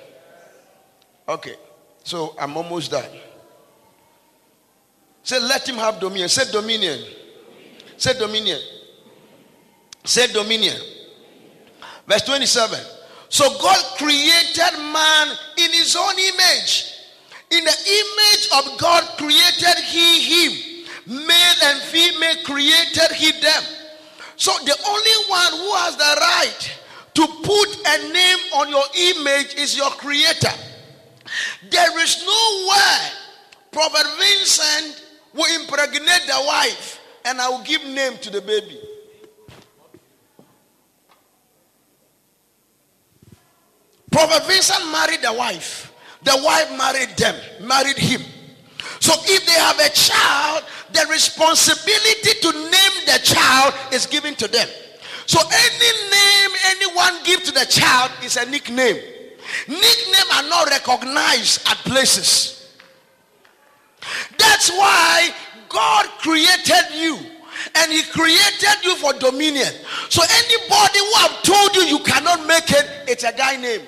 [1.28, 1.55] Okay.
[2.03, 3.09] So I'm almost done.
[5.24, 6.28] Say, let him have dominion.
[6.28, 6.99] Say dominion.
[7.95, 8.59] Say dominion.
[10.03, 10.76] Say dominion.
[12.07, 12.80] Verse 27.
[13.30, 16.93] So God created man in his own image.
[17.51, 20.72] In the image of God created he him.
[21.05, 23.63] Male and female created he them.
[24.35, 26.79] So the only one who has the right
[27.13, 30.51] to put a name on your image is your creator.
[31.69, 33.09] There is no way
[33.71, 38.79] Prophet Vincent will impregnate the wife and I will give name to the baby.
[44.11, 45.91] Prophet Vincent married the wife.
[46.23, 47.35] The wife married them,
[47.67, 48.21] married him.
[48.99, 54.47] So if they have a child, the responsibility to name the child is given to
[54.47, 54.67] them.
[55.25, 58.97] So any name anyone give to the child is a nickname.
[59.67, 62.71] Nicknames are not recognized at places.
[64.38, 65.34] That's why
[65.69, 67.17] God created you
[67.75, 69.71] and he created you for dominion.
[70.09, 73.81] So anybody who have told you you cannot make it, it's a guy name.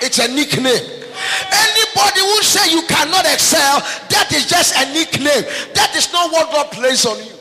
[0.00, 1.09] It's a nickname.
[1.52, 5.44] Anybody who say you cannot excel, that is just a nickname.
[5.74, 7.32] That is not what God placed on you.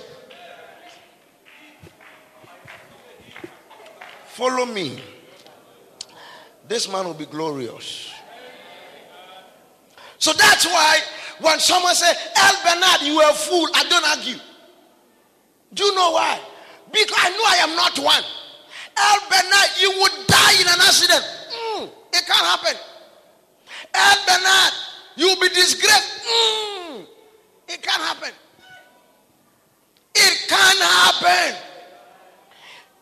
[4.26, 5.02] Follow me.
[6.68, 8.14] This man will be glorious.
[10.18, 11.00] So that's why
[11.42, 14.40] when someone say, El Bernard, you are a fool, I don't argue.
[15.74, 16.40] Do you know why?
[16.92, 18.24] Because I know I am not one.
[18.98, 21.24] El Bernard, you would die in an accident.
[21.52, 22.76] Mm, it can't happen.
[23.94, 24.74] El Bernard,
[25.16, 26.22] you'll be disgraced.
[26.26, 27.06] Mm,
[27.68, 28.32] it can't happen.
[30.16, 31.56] It can't happen.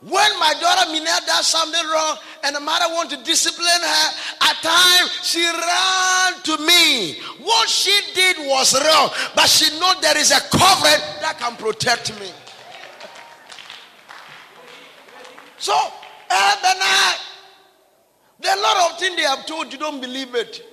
[0.02, 4.10] When my daughter Minette does something wrong and the mother wants to discipline her,
[4.42, 7.16] at times she ran to me.
[7.42, 12.18] What she did was wrong, but she know there is a covering that can protect
[12.20, 12.30] me.
[15.58, 15.74] So,
[16.30, 17.16] El Bernard,
[18.40, 20.64] there are a lot of things they have told you, don't believe it.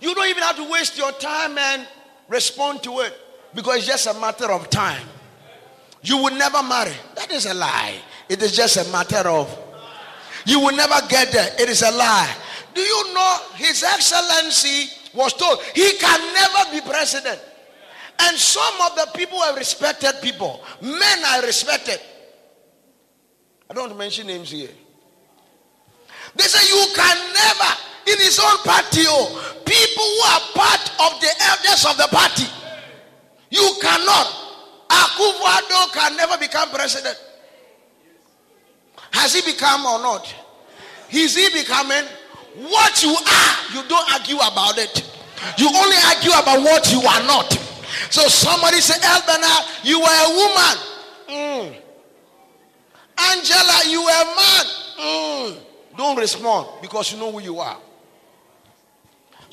[0.00, 1.86] You don't even have to waste your time and
[2.28, 3.14] respond to it
[3.54, 5.06] because it's just a matter of time.
[6.02, 6.92] You will never marry.
[7.16, 7.96] That is a lie.
[8.28, 9.58] It is just a matter of
[10.46, 11.50] you will never get there.
[11.58, 12.34] It is a lie.
[12.74, 17.40] Do you know His Excellency was told he can never be president?
[18.18, 20.62] And some of the people are respected people.
[20.82, 22.00] Men are respected.
[23.70, 24.70] I don't mention names here.
[26.36, 27.70] They say you can never,
[28.06, 32.46] in his own party, oh, people who are part of the elders of the party,
[33.50, 34.26] you cannot.
[34.88, 37.18] Akufo-Addo can never become president.
[39.12, 40.32] Has he become or not?
[41.10, 42.04] Is he becoming?
[42.56, 45.10] What you are, you don't argue about it.
[45.58, 47.50] You only argue about what you are not.
[48.10, 50.76] So somebody say, Elbana, you are a woman.
[51.28, 51.76] Mm.
[53.18, 54.66] Angela, you are a man.
[55.00, 55.56] Mm.
[55.96, 57.78] Don't respond because you know who you are.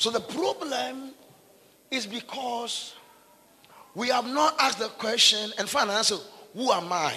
[0.02, 1.12] So the problem
[1.91, 2.95] is because
[3.93, 6.16] we have not asked the question and find an answer
[6.56, 7.14] Who am I?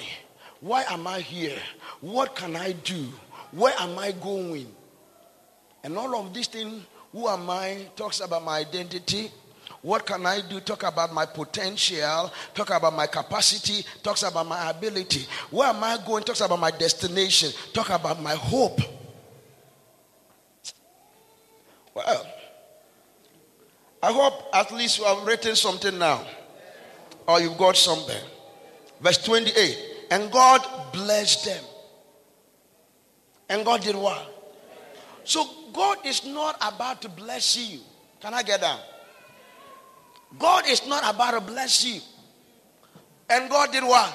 [0.60, 1.56] Why am I here?
[2.02, 3.08] What can I do?
[3.52, 4.66] Where am I going?
[5.82, 9.30] And all of these things, who am I, talks about my identity.
[9.80, 10.60] What can I do?
[10.60, 12.30] Talk about my potential.
[12.52, 13.82] Talk about my capacity.
[14.02, 15.26] Talks about my ability.
[15.50, 16.22] Where am I going?
[16.22, 17.50] Talks about my destination.
[17.72, 18.78] Talk about my hope.
[21.94, 22.33] Well,
[24.04, 26.26] I hope at least you have written something now.
[27.26, 28.20] Or you've got something.
[29.00, 29.78] Verse 28.
[30.10, 30.60] And God
[30.92, 31.64] blessed them.
[33.48, 34.30] And God did what?
[35.24, 37.80] So God is not about to bless you.
[38.20, 38.78] Can I get down?
[40.38, 42.02] God is not about to bless you.
[43.30, 44.12] And God did what?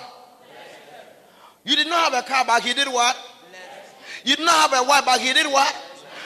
[1.63, 3.17] You did not have a car, but He did what?
[4.23, 5.75] You did not have a wife, but He did what?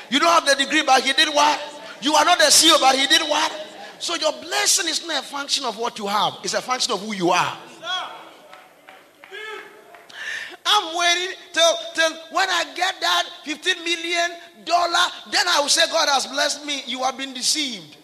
[0.10, 1.73] You don't have the degree, but He did what?
[2.04, 3.52] You are not a CEO, but He did what?
[4.00, 7.02] So your blessing is not a function of what you have, it's a function of
[7.02, 7.58] who you are.
[10.66, 14.32] I'm waiting till, till when I get that 15 million
[14.64, 16.84] dollar, then I will say, God has blessed me.
[16.86, 17.98] You have been deceived.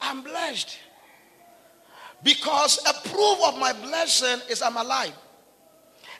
[0.00, 0.78] I'm blessed.
[2.22, 5.12] Because a proof of my blessing is I'm alive.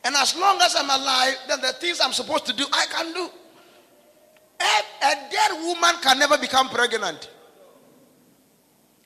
[0.03, 3.13] And as long as I'm alive, then the things I'm supposed to do, I can
[3.15, 3.31] do.
[4.65, 7.31] A, dead woman can never become pregnant.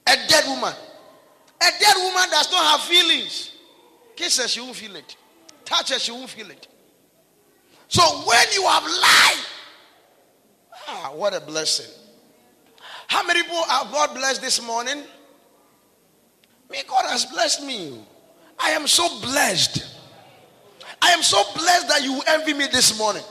[0.07, 0.73] A dead woman.
[1.61, 3.53] A dead woman does not have feelings.
[4.17, 5.17] Kiss her, she won't feel it.
[5.65, 6.69] Touch her, she won't feel it.
[7.89, 9.53] So when you have life,
[10.89, 11.93] ah, what a blessing.
[13.09, 15.03] How many people are God blessed this morning?
[16.71, 18.05] Me, God has blessed me.
[18.59, 19.87] I am so blessed.
[21.01, 23.23] I am so blessed that you envy me this morning.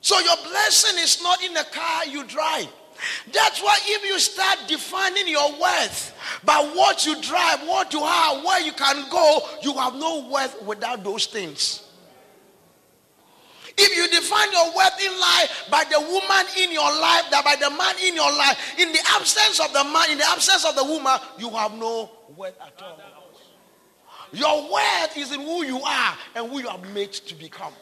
[0.00, 2.68] So your blessing is not in the car you drive.
[3.32, 8.44] That's why if you start defining your worth by what you drive, what you have,
[8.44, 11.82] where you can go, you have no worth without those things.
[13.78, 17.56] If you define your worth in life by the woman in your life, that by
[17.56, 20.74] the man in your life, in the absence of the man, in the absence of
[20.74, 22.98] the woman, you have no worth at all.
[24.32, 27.72] Your worth is in who you are and who you are made to become.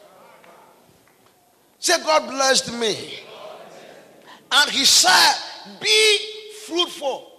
[1.79, 3.19] Say, God blessed me.
[4.51, 5.33] And he said,
[5.81, 6.19] Be
[6.65, 7.31] fruitful.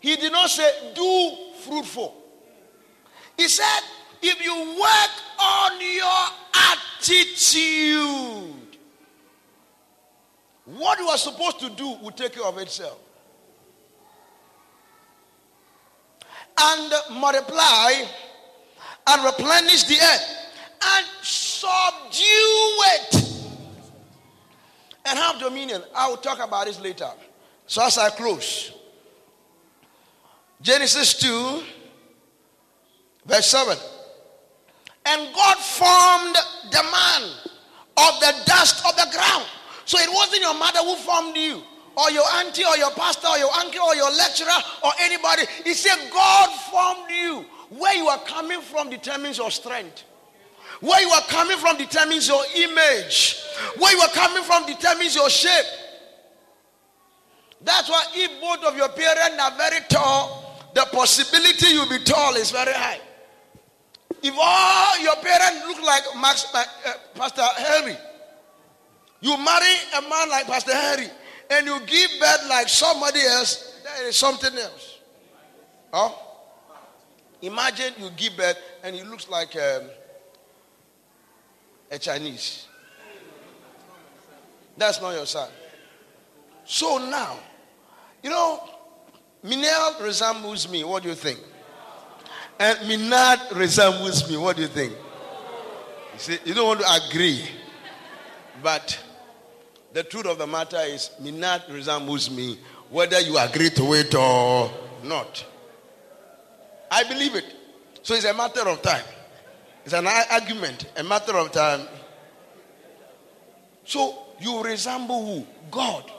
[0.00, 2.14] He did not say, Do fruitful.
[3.36, 3.80] He said,
[4.22, 5.10] If you work
[5.40, 6.28] on your
[7.00, 8.54] attitude,
[10.64, 12.98] what you are supposed to do will take care of itself.
[16.58, 17.92] And multiply
[19.06, 20.46] and replenish the earth
[20.82, 23.25] and subdue it
[25.06, 25.82] and have dominion.
[25.94, 27.08] I will talk about this later.
[27.66, 28.72] So as I close,
[30.60, 31.62] Genesis 2,
[33.26, 33.76] verse 7.
[35.06, 36.36] And God formed
[36.70, 37.30] the man
[37.96, 39.44] of the dust of the ground.
[39.84, 41.62] So it wasn't your mother who formed you,
[41.96, 44.48] or your auntie, or your pastor, or your uncle, or your lecturer,
[44.82, 45.42] or anybody.
[45.64, 47.46] He said, God formed you.
[47.70, 50.04] Where you are coming from determines your strength.
[50.80, 53.42] Where you are coming from determines your image.
[53.78, 55.64] Where you are coming from determines your shape.
[57.62, 62.34] That's why if both of your parents are very tall, the possibility you'll be tall
[62.36, 63.00] is very high.
[64.22, 66.64] If all your parents look like Max, uh,
[67.14, 67.96] Pastor Henry,
[69.20, 71.08] you marry a man like Pastor Henry,
[71.50, 74.98] and you give birth like somebody else, there is something else.
[75.92, 76.22] Oh?
[77.42, 79.82] Imagine you give birth and he looks like um,
[81.90, 82.66] a Chinese.
[84.76, 85.48] That's not your son.
[86.64, 87.38] So now,
[88.22, 88.62] you know,
[89.42, 90.84] Minel resembles me.
[90.84, 91.38] What do you think?
[92.58, 94.36] And Minad resembles me.
[94.36, 94.92] What do you think?
[94.92, 97.44] You see, you don't want to agree.
[98.62, 98.98] But
[99.92, 102.58] the truth of the matter is, Minat resembles me,
[102.90, 104.70] whether you agree to it or
[105.04, 105.44] not.
[106.90, 107.44] I believe it.
[108.02, 109.04] So it's a matter of time.
[109.86, 111.86] It's an argument, a matter of time.
[113.84, 115.46] So you resemble who?
[115.70, 116.10] God.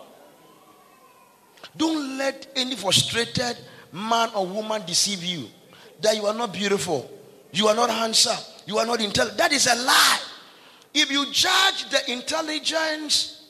[1.75, 3.57] Don't let any frustrated
[3.91, 5.47] man or woman deceive you
[5.99, 7.11] that you are not beautiful,
[7.51, 9.37] you are not handsome, you are not intelligent.
[9.37, 10.19] That is a lie.
[10.93, 13.49] If you judge the intelligence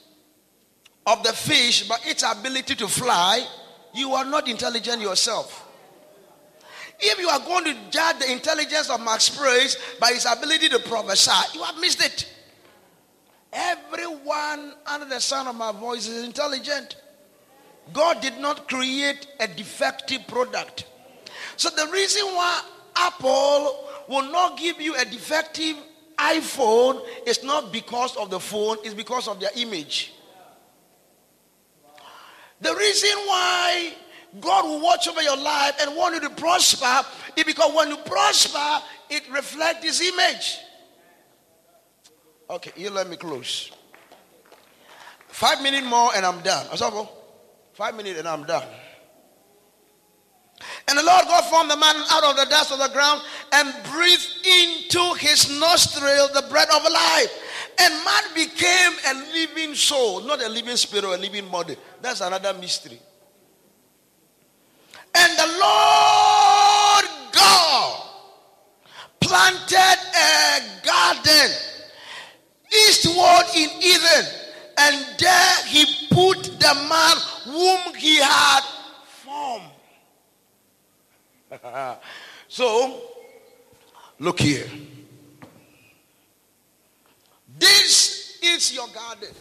[1.06, 3.46] of the fish by its ability to fly,
[3.94, 5.67] you are not intelligent yourself.
[7.00, 10.80] If you are going to judge the intelligence of Max Praise by his ability to
[10.80, 12.34] prophesy, you have missed it.
[13.54, 16.96] Everyone under the sound of my voice is intelligent.
[17.94, 20.86] God did not create a defective product.
[21.56, 22.62] So the reason why
[22.96, 25.76] Apple will not give you a defective
[26.18, 30.14] iPhone is not because of the phone, it's because of their image.
[32.60, 33.94] The reason why
[34.40, 38.86] God will watch over your life and want you to prosper because when you prosper,
[39.10, 40.58] it reflects His image.
[42.50, 43.72] Okay, you let me close.
[45.28, 46.66] Five minutes more and I'm done.
[47.74, 48.68] Five minutes and I'm done.
[50.88, 53.22] And the Lord God formed the man out of the dust of the ground
[53.54, 57.44] and breathed into his nostril the breath of life.
[57.80, 61.76] And man became a living soul, not a living spirit or a living body.
[62.02, 63.00] That's another mystery.
[65.16, 68.04] And the Lord God
[69.20, 71.52] planted a garden
[72.74, 74.26] eastward in Eden.
[74.78, 78.62] And there he put the man whom he had
[79.24, 79.72] formed.
[82.48, 83.02] so,
[84.20, 84.70] look here.
[87.58, 89.34] This is your garden.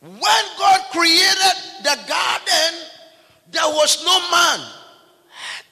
[0.00, 2.72] When God created the garden,
[3.50, 4.60] there was no man.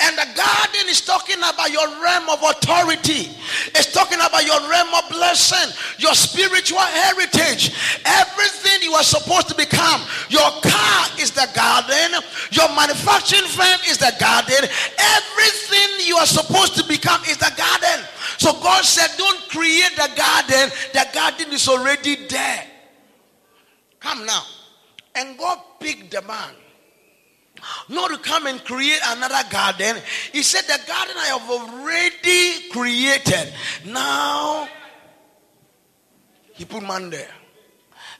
[0.00, 3.30] And the garden is talking about your realm of authority.
[3.74, 7.72] It's talking about your realm of blessing, your spiritual heritage,
[8.04, 10.02] everything you are supposed to become.
[10.28, 12.20] Your car is the garden,
[12.50, 14.68] your manufacturing firm is the garden,
[14.98, 18.04] everything you are supposed to become is the garden.
[18.38, 22.73] So God said, Don't create the garden, the garden is already there.
[24.04, 24.42] Come now.
[25.14, 26.54] And God picked the man
[27.88, 29.96] not to come and create another garden.
[30.30, 33.54] He said, The garden I have already created.
[33.86, 34.68] Now,
[36.52, 37.30] he put man there.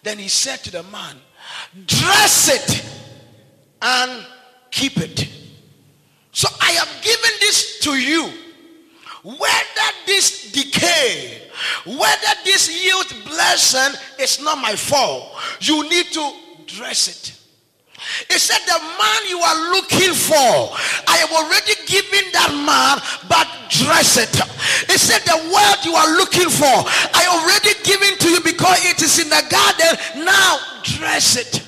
[0.03, 1.17] Then he said to the man,
[1.87, 2.85] Dress it
[3.83, 4.27] and
[4.71, 5.29] keep it.
[6.33, 8.31] So I have given this to you.
[9.23, 11.43] Whether this decay,
[11.87, 16.33] whether this yield blessing is not my fault, you need to
[16.67, 17.35] dress it.
[18.31, 20.77] He said, The man you are looking for,
[21.09, 24.35] I have already given that man, but dress it.
[24.91, 26.75] He said, The word you are looking for,
[27.15, 30.25] I already given to you because it is in the garden.
[30.25, 31.63] Now dress it.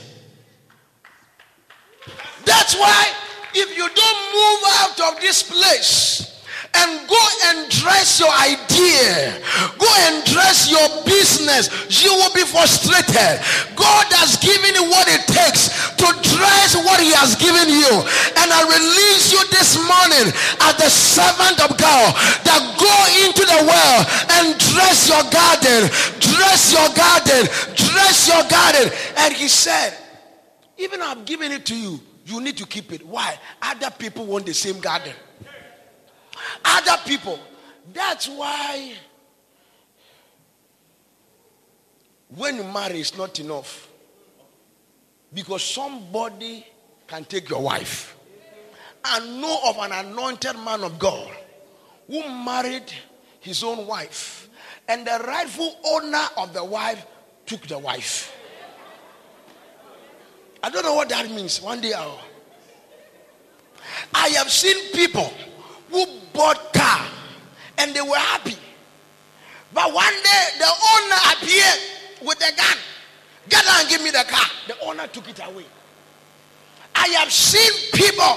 [2.45, 3.13] That's why
[3.55, 6.36] if you don't move out of this place,
[6.75, 9.39] and go and dress your idea.
[9.79, 11.71] Go and dress your business.
[11.89, 13.39] You will be frustrated.
[13.79, 17.93] God has given you what it takes to dress what he has given you.
[18.41, 20.33] And I release you this morning
[20.67, 22.13] as the servant of God
[22.45, 24.03] that go into the world
[24.41, 25.89] and dress your garden.
[26.19, 27.47] Dress your garden.
[27.77, 28.93] Dress your garden.
[29.19, 29.97] And he said,
[30.79, 33.07] even I've given it to you, you need to keep it.
[33.07, 33.39] Why?
[33.63, 35.15] Other people want the same garden
[36.65, 37.39] other people.
[37.93, 38.95] That's why
[42.35, 43.89] when you marry, it's not enough.
[45.33, 46.67] Because somebody
[47.07, 48.17] can take your wife.
[49.05, 51.31] I know of an anointed man of God
[52.09, 52.93] who married
[53.41, 54.49] his own wife,
[54.89, 57.05] and the rightful owner of the wife
[57.45, 58.37] took the wife.
[60.63, 61.63] I don't know what that means.
[61.63, 62.21] One day I'll.
[64.13, 65.33] I have seen people
[65.97, 67.07] who bought car
[67.79, 68.57] and they were happy.
[69.73, 71.81] But one day the owner appeared
[72.29, 72.77] with a gun.
[73.49, 74.47] Get out and give me the car.
[74.69, 75.65] The owner took it away.
[76.95, 78.35] I have seen people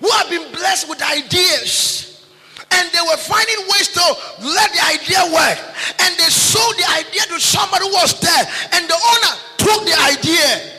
[0.00, 2.26] who have been blessed with ideas
[2.72, 4.00] and they were finding ways to
[4.42, 5.58] let the idea work.
[6.00, 9.96] And they sold the idea to somebody who was there, and the owner took the
[10.12, 10.72] idea.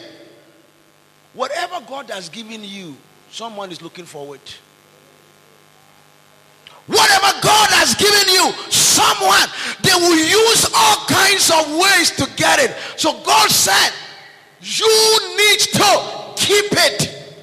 [1.34, 2.96] Whatever God has given you,
[3.30, 4.40] someone is looking forward.
[6.88, 9.48] Whatever God has given you, someone,
[9.84, 12.76] they will use all kinds of ways to get it.
[12.98, 13.92] So God said,
[14.62, 14.90] you
[15.38, 17.34] need to keep it.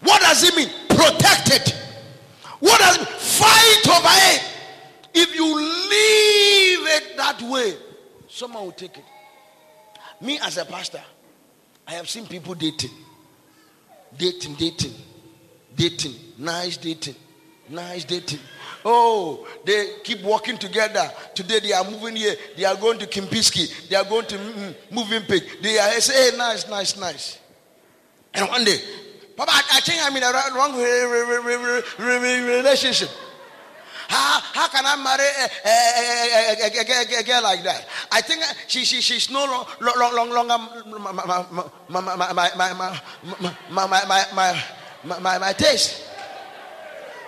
[0.00, 0.70] What does it mean?
[0.88, 1.74] Protect it.
[2.60, 3.18] What does it mean?
[3.18, 4.44] Fight over it.
[5.14, 7.76] If you leave it that way,
[8.28, 9.04] someone will take it.
[10.20, 11.02] Me as a pastor,
[11.86, 12.90] I have seen people dating.
[14.16, 14.94] Dating, dating,
[15.76, 17.16] dating, nice dating
[17.70, 18.40] Nice dating.
[18.84, 21.10] Oh, they keep working together.
[21.34, 22.34] Today they are moving here.
[22.56, 23.88] They are going to Kempinski.
[23.88, 25.60] They are going to mm, Movenpick.
[25.60, 27.38] They are say, hey, nice, nice, nice.
[28.32, 28.78] And one day,
[29.36, 30.76] Papa, I think I'm in a wrong
[31.98, 33.08] relationship.
[34.08, 37.86] How, how can I marry a, a, a, a, girl like that?
[38.10, 39.66] I think she, she, she's no long,
[39.98, 40.56] long, long, longer
[40.86, 41.44] my, my, my,
[41.88, 42.50] my, my, my,
[43.70, 44.24] my, my,
[45.04, 46.07] my, my, my taste.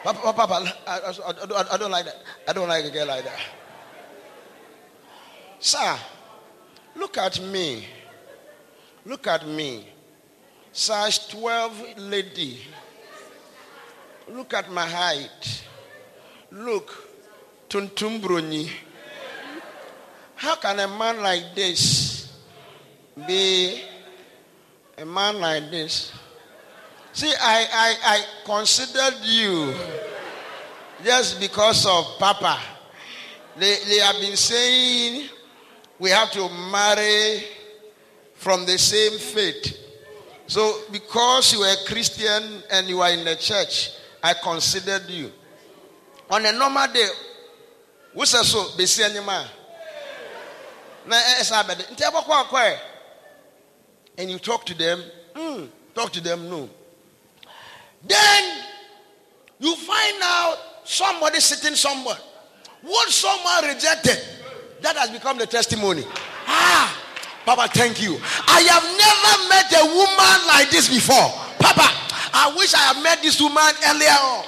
[0.03, 2.17] Papa, Papa, I, I, I, don't like that.
[2.49, 3.39] I don't like a girl like that.
[5.59, 5.97] Sir,
[6.97, 7.87] look at me.
[9.05, 9.87] Look at me.
[10.73, 12.61] Size 12 lady.
[14.31, 15.65] Look at my height.
[16.51, 16.97] Look,
[17.69, 18.71] Tuntumbruni.
[20.37, 22.33] How can a man like this
[23.27, 23.83] be
[24.97, 26.13] a man like this?
[27.21, 29.75] See, I, I, I considered you
[31.05, 32.59] just because of Papa.
[33.59, 35.29] They, they have been saying
[35.99, 37.43] we have to marry
[38.37, 39.77] from the same faith.
[40.47, 43.91] So, because you are a Christian and you are in the church,
[44.23, 45.31] I considered you.
[46.31, 47.07] On a normal day,
[48.15, 48.65] what's so?
[48.79, 49.45] Besi anima.
[49.45, 49.53] Ah.
[51.07, 51.85] Na esa eh, eh, bede.
[51.93, 52.65] Nti abakwa akwa.
[52.67, 52.79] Eh.
[54.17, 55.03] And you talk to them.
[55.35, 56.71] Mm, talk to them no.
[58.07, 58.63] Then
[59.59, 62.17] you find out somebody sitting somewhere.
[62.83, 64.19] What someone rejected,
[64.81, 66.05] that has become the testimony.
[66.47, 66.97] Ah,
[67.45, 68.19] Papa, thank you.
[68.49, 71.29] I have never met a woman like this before.
[71.59, 71.89] Papa,
[72.33, 74.45] I wish I had met this woman earlier on.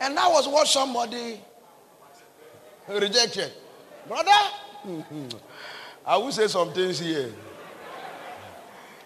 [0.00, 1.40] And that was what somebody
[2.88, 3.52] rejected.
[4.08, 4.30] Brother,
[6.04, 7.32] I will say some things here.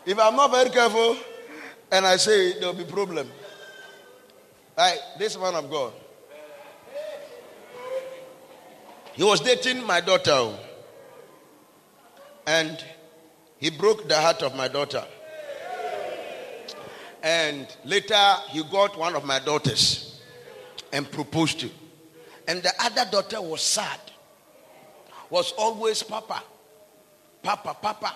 [0.07, 1.19] If I'm not very careful,
[1.91, 3.31] and I say there'll be problem.
[4.77, 5.93] Like this man of God.
[9.15, 10.33] He was dating my daughter.
[10.33, 10.59] Oh.
[12.47, 12.85] And
[13.59, 15.05] he broke the heart of my daughter.
[17.23, 20.21] And later he got one of my daughters
[20.93, 21.71] and proposed to.
[22.47, 23.99] And the other daughter was sad.
[25.31, 26.43] Was always Papa.
[27.43, 28.15] Papa, Papa.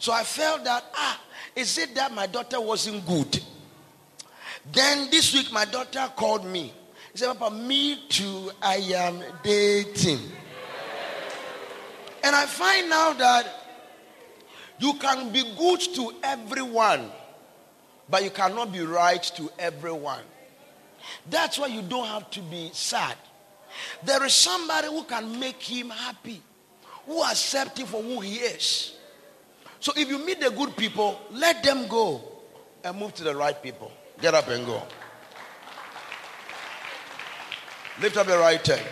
[0.00, 1.20] So I felt that, ah,
[1.54, 3.38] is it that my daughter wasn't good?
[4.72, 6.72] Then this week, my daughter called me.
[7.12, 10.20] He said, Papa, me too, I am dating.
[12.24, 13.46] And I find out that
[14.78, 17.10] you can be good to everyone,
[18.08, 20.22] but you cannot be right to everyone.
[21.28, 23.16] That's why you don't have to be sad.
[24.02, 26.40] There is somebody who can make him happy,
[27.04, 28.96] who accepts him for who he is.
[29.80, 32.20] So if you meet the good people, let them go
[32.84, 33.90] and move to the right people.
[34.20, 34.82] Get up and go.
[38.00, 38.86] Lift up your right hand.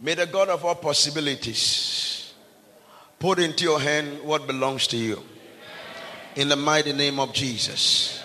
[0.00, 2.34] May the God of all possibilities
[3.18, 5.22] put into your hand what belongs to you.
[6.36, 8.22] In the mighty name of Jesus.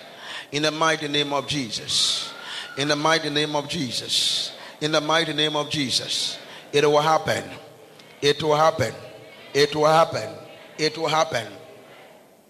[0.51, 2.33] In the mighty name of Jesus.
[2.77, 4.53] In the mighty name of Jesus.
[4.81, 6.37] In the mighty name of Jesus.
[6.73, 7.43] It will happen.
[8.21, 8.93] It will happen.
[9.57, 10.29] It will happen.
[10.77, 11.47] It will happen.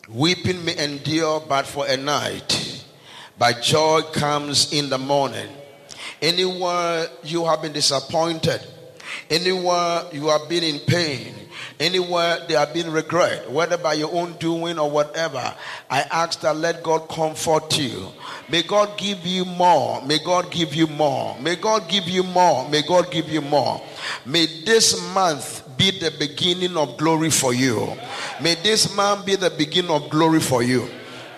[0.09, 2.83] Weeping may endure but for a night,
[3.39, 5.47] but joy comes in the morning.
[6.21, 8.59] Anywhere you have been disappointed,
[9.29, 11.33] anywhere you have been in pain,
[11.79, 15.55] anywhere there have been regret, whether by your own doing or whatever,
[15.89, 18.09] I ask that let God comfort you.
[18.49, 20.01] May God give you more.
[20.01, 21.39] May God give you more.
[21.39, 22.67] May God give you more.
[22.67, 23.81] May God give you more.
[24.25, 27.95] May this month be the beginning of glory for you.
[28.41, 30.87] May this man be the beginning of glory for you.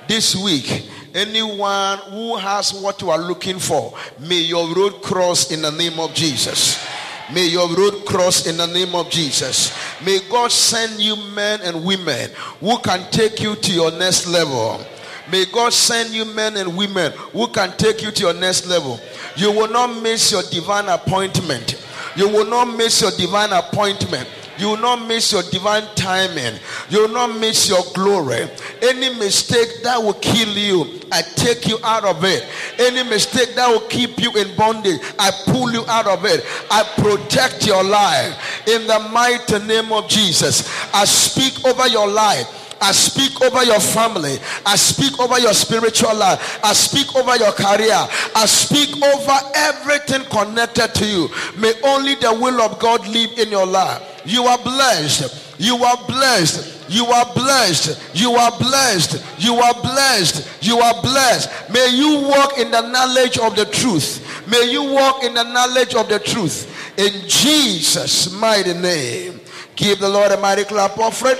[0.08, 5.62] This week, anyone who has what you are looking for, may your road cross in
[5.62, 6.84] the name of Jesus.
[7.32, 9.72] May your road cross in the name of Jesus.
[10.04, 14.84] May God send you men and women who can take you to your next level.
[15.32, 19.00] May God send you men and women who can take you to your next level.
[19.36, 21.76] You will not miss your divine appointment.
[22.20, 24.28] You will not miss your divine appointment.
[24.58, 26.60] You will not miss your divine timing.
[26.90, 28.46] You will not miss your glory.
[28.82, 32.46] Any mistake that will kill you, I take you out of it.
[32.78, 36.44] Any mistake that will keep you in bondage, I pull you out of it.
[36.70, 40.70] I protect your life in the mighty name of Jesus.
[40.94, 42.69] I speak over your life.
[42.82, 44.38] I speak over your family.
[44.66, 46.60] I speak over your spiritual life.
[46.64, 48.08] I speak over your career.
[48.36, 51.30] I speak over everything connected to you.
[51.58, 54.22] May only the will of God live in your life.
[54.26, 55.60] You are blessed.
[55.60, 56.90] You are blessed.
[56.90, 58.16] You are blessed.
[58.16, 59.24] You are blessed.
[59.40, 60.64] You are blessed.
[60.64, 61.72] You are blessed.
[61.72, 64.48] May you walk in the knowledge of the truth.
[64.50, 66.98] May you walk in the knowledge of the truth.
[66.98, 69.40] In Jesus' mighty name.
[69.76, 71.38] Give the Lord a mighty clap offering.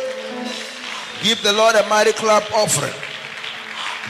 [1.22, 2.94] Give the Lord a mighty clap offering.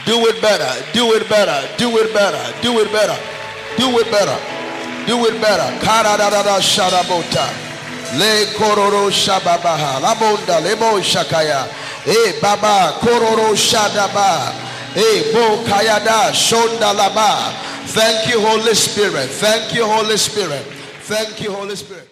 [0.06, 0.70] Do it better.
[0.92, 1.58] Do it better.
[1.76, 2.62] Do it better.
[2.62, 3.18] Do it better.
[3.76, 4.38] Do it better.
[5.06, 5.68] Do it better.
[5.84, 7.46] Karadada sharabota.
[8.18, 10.00] Le kororo shababaha.
[10.00, 11.66] Labonda lebo shakaya.
[12.06, 14.52] E baba kororo shadaba.
[14.96, 17.52] E bo kayada shonda laba.
[17.88, 19.28] Thank you, Holy Spirit.
[19.30, 20.62] Thank you, Holy Spirit.
[21.02, 22.09] Thank you, Holy Spirit.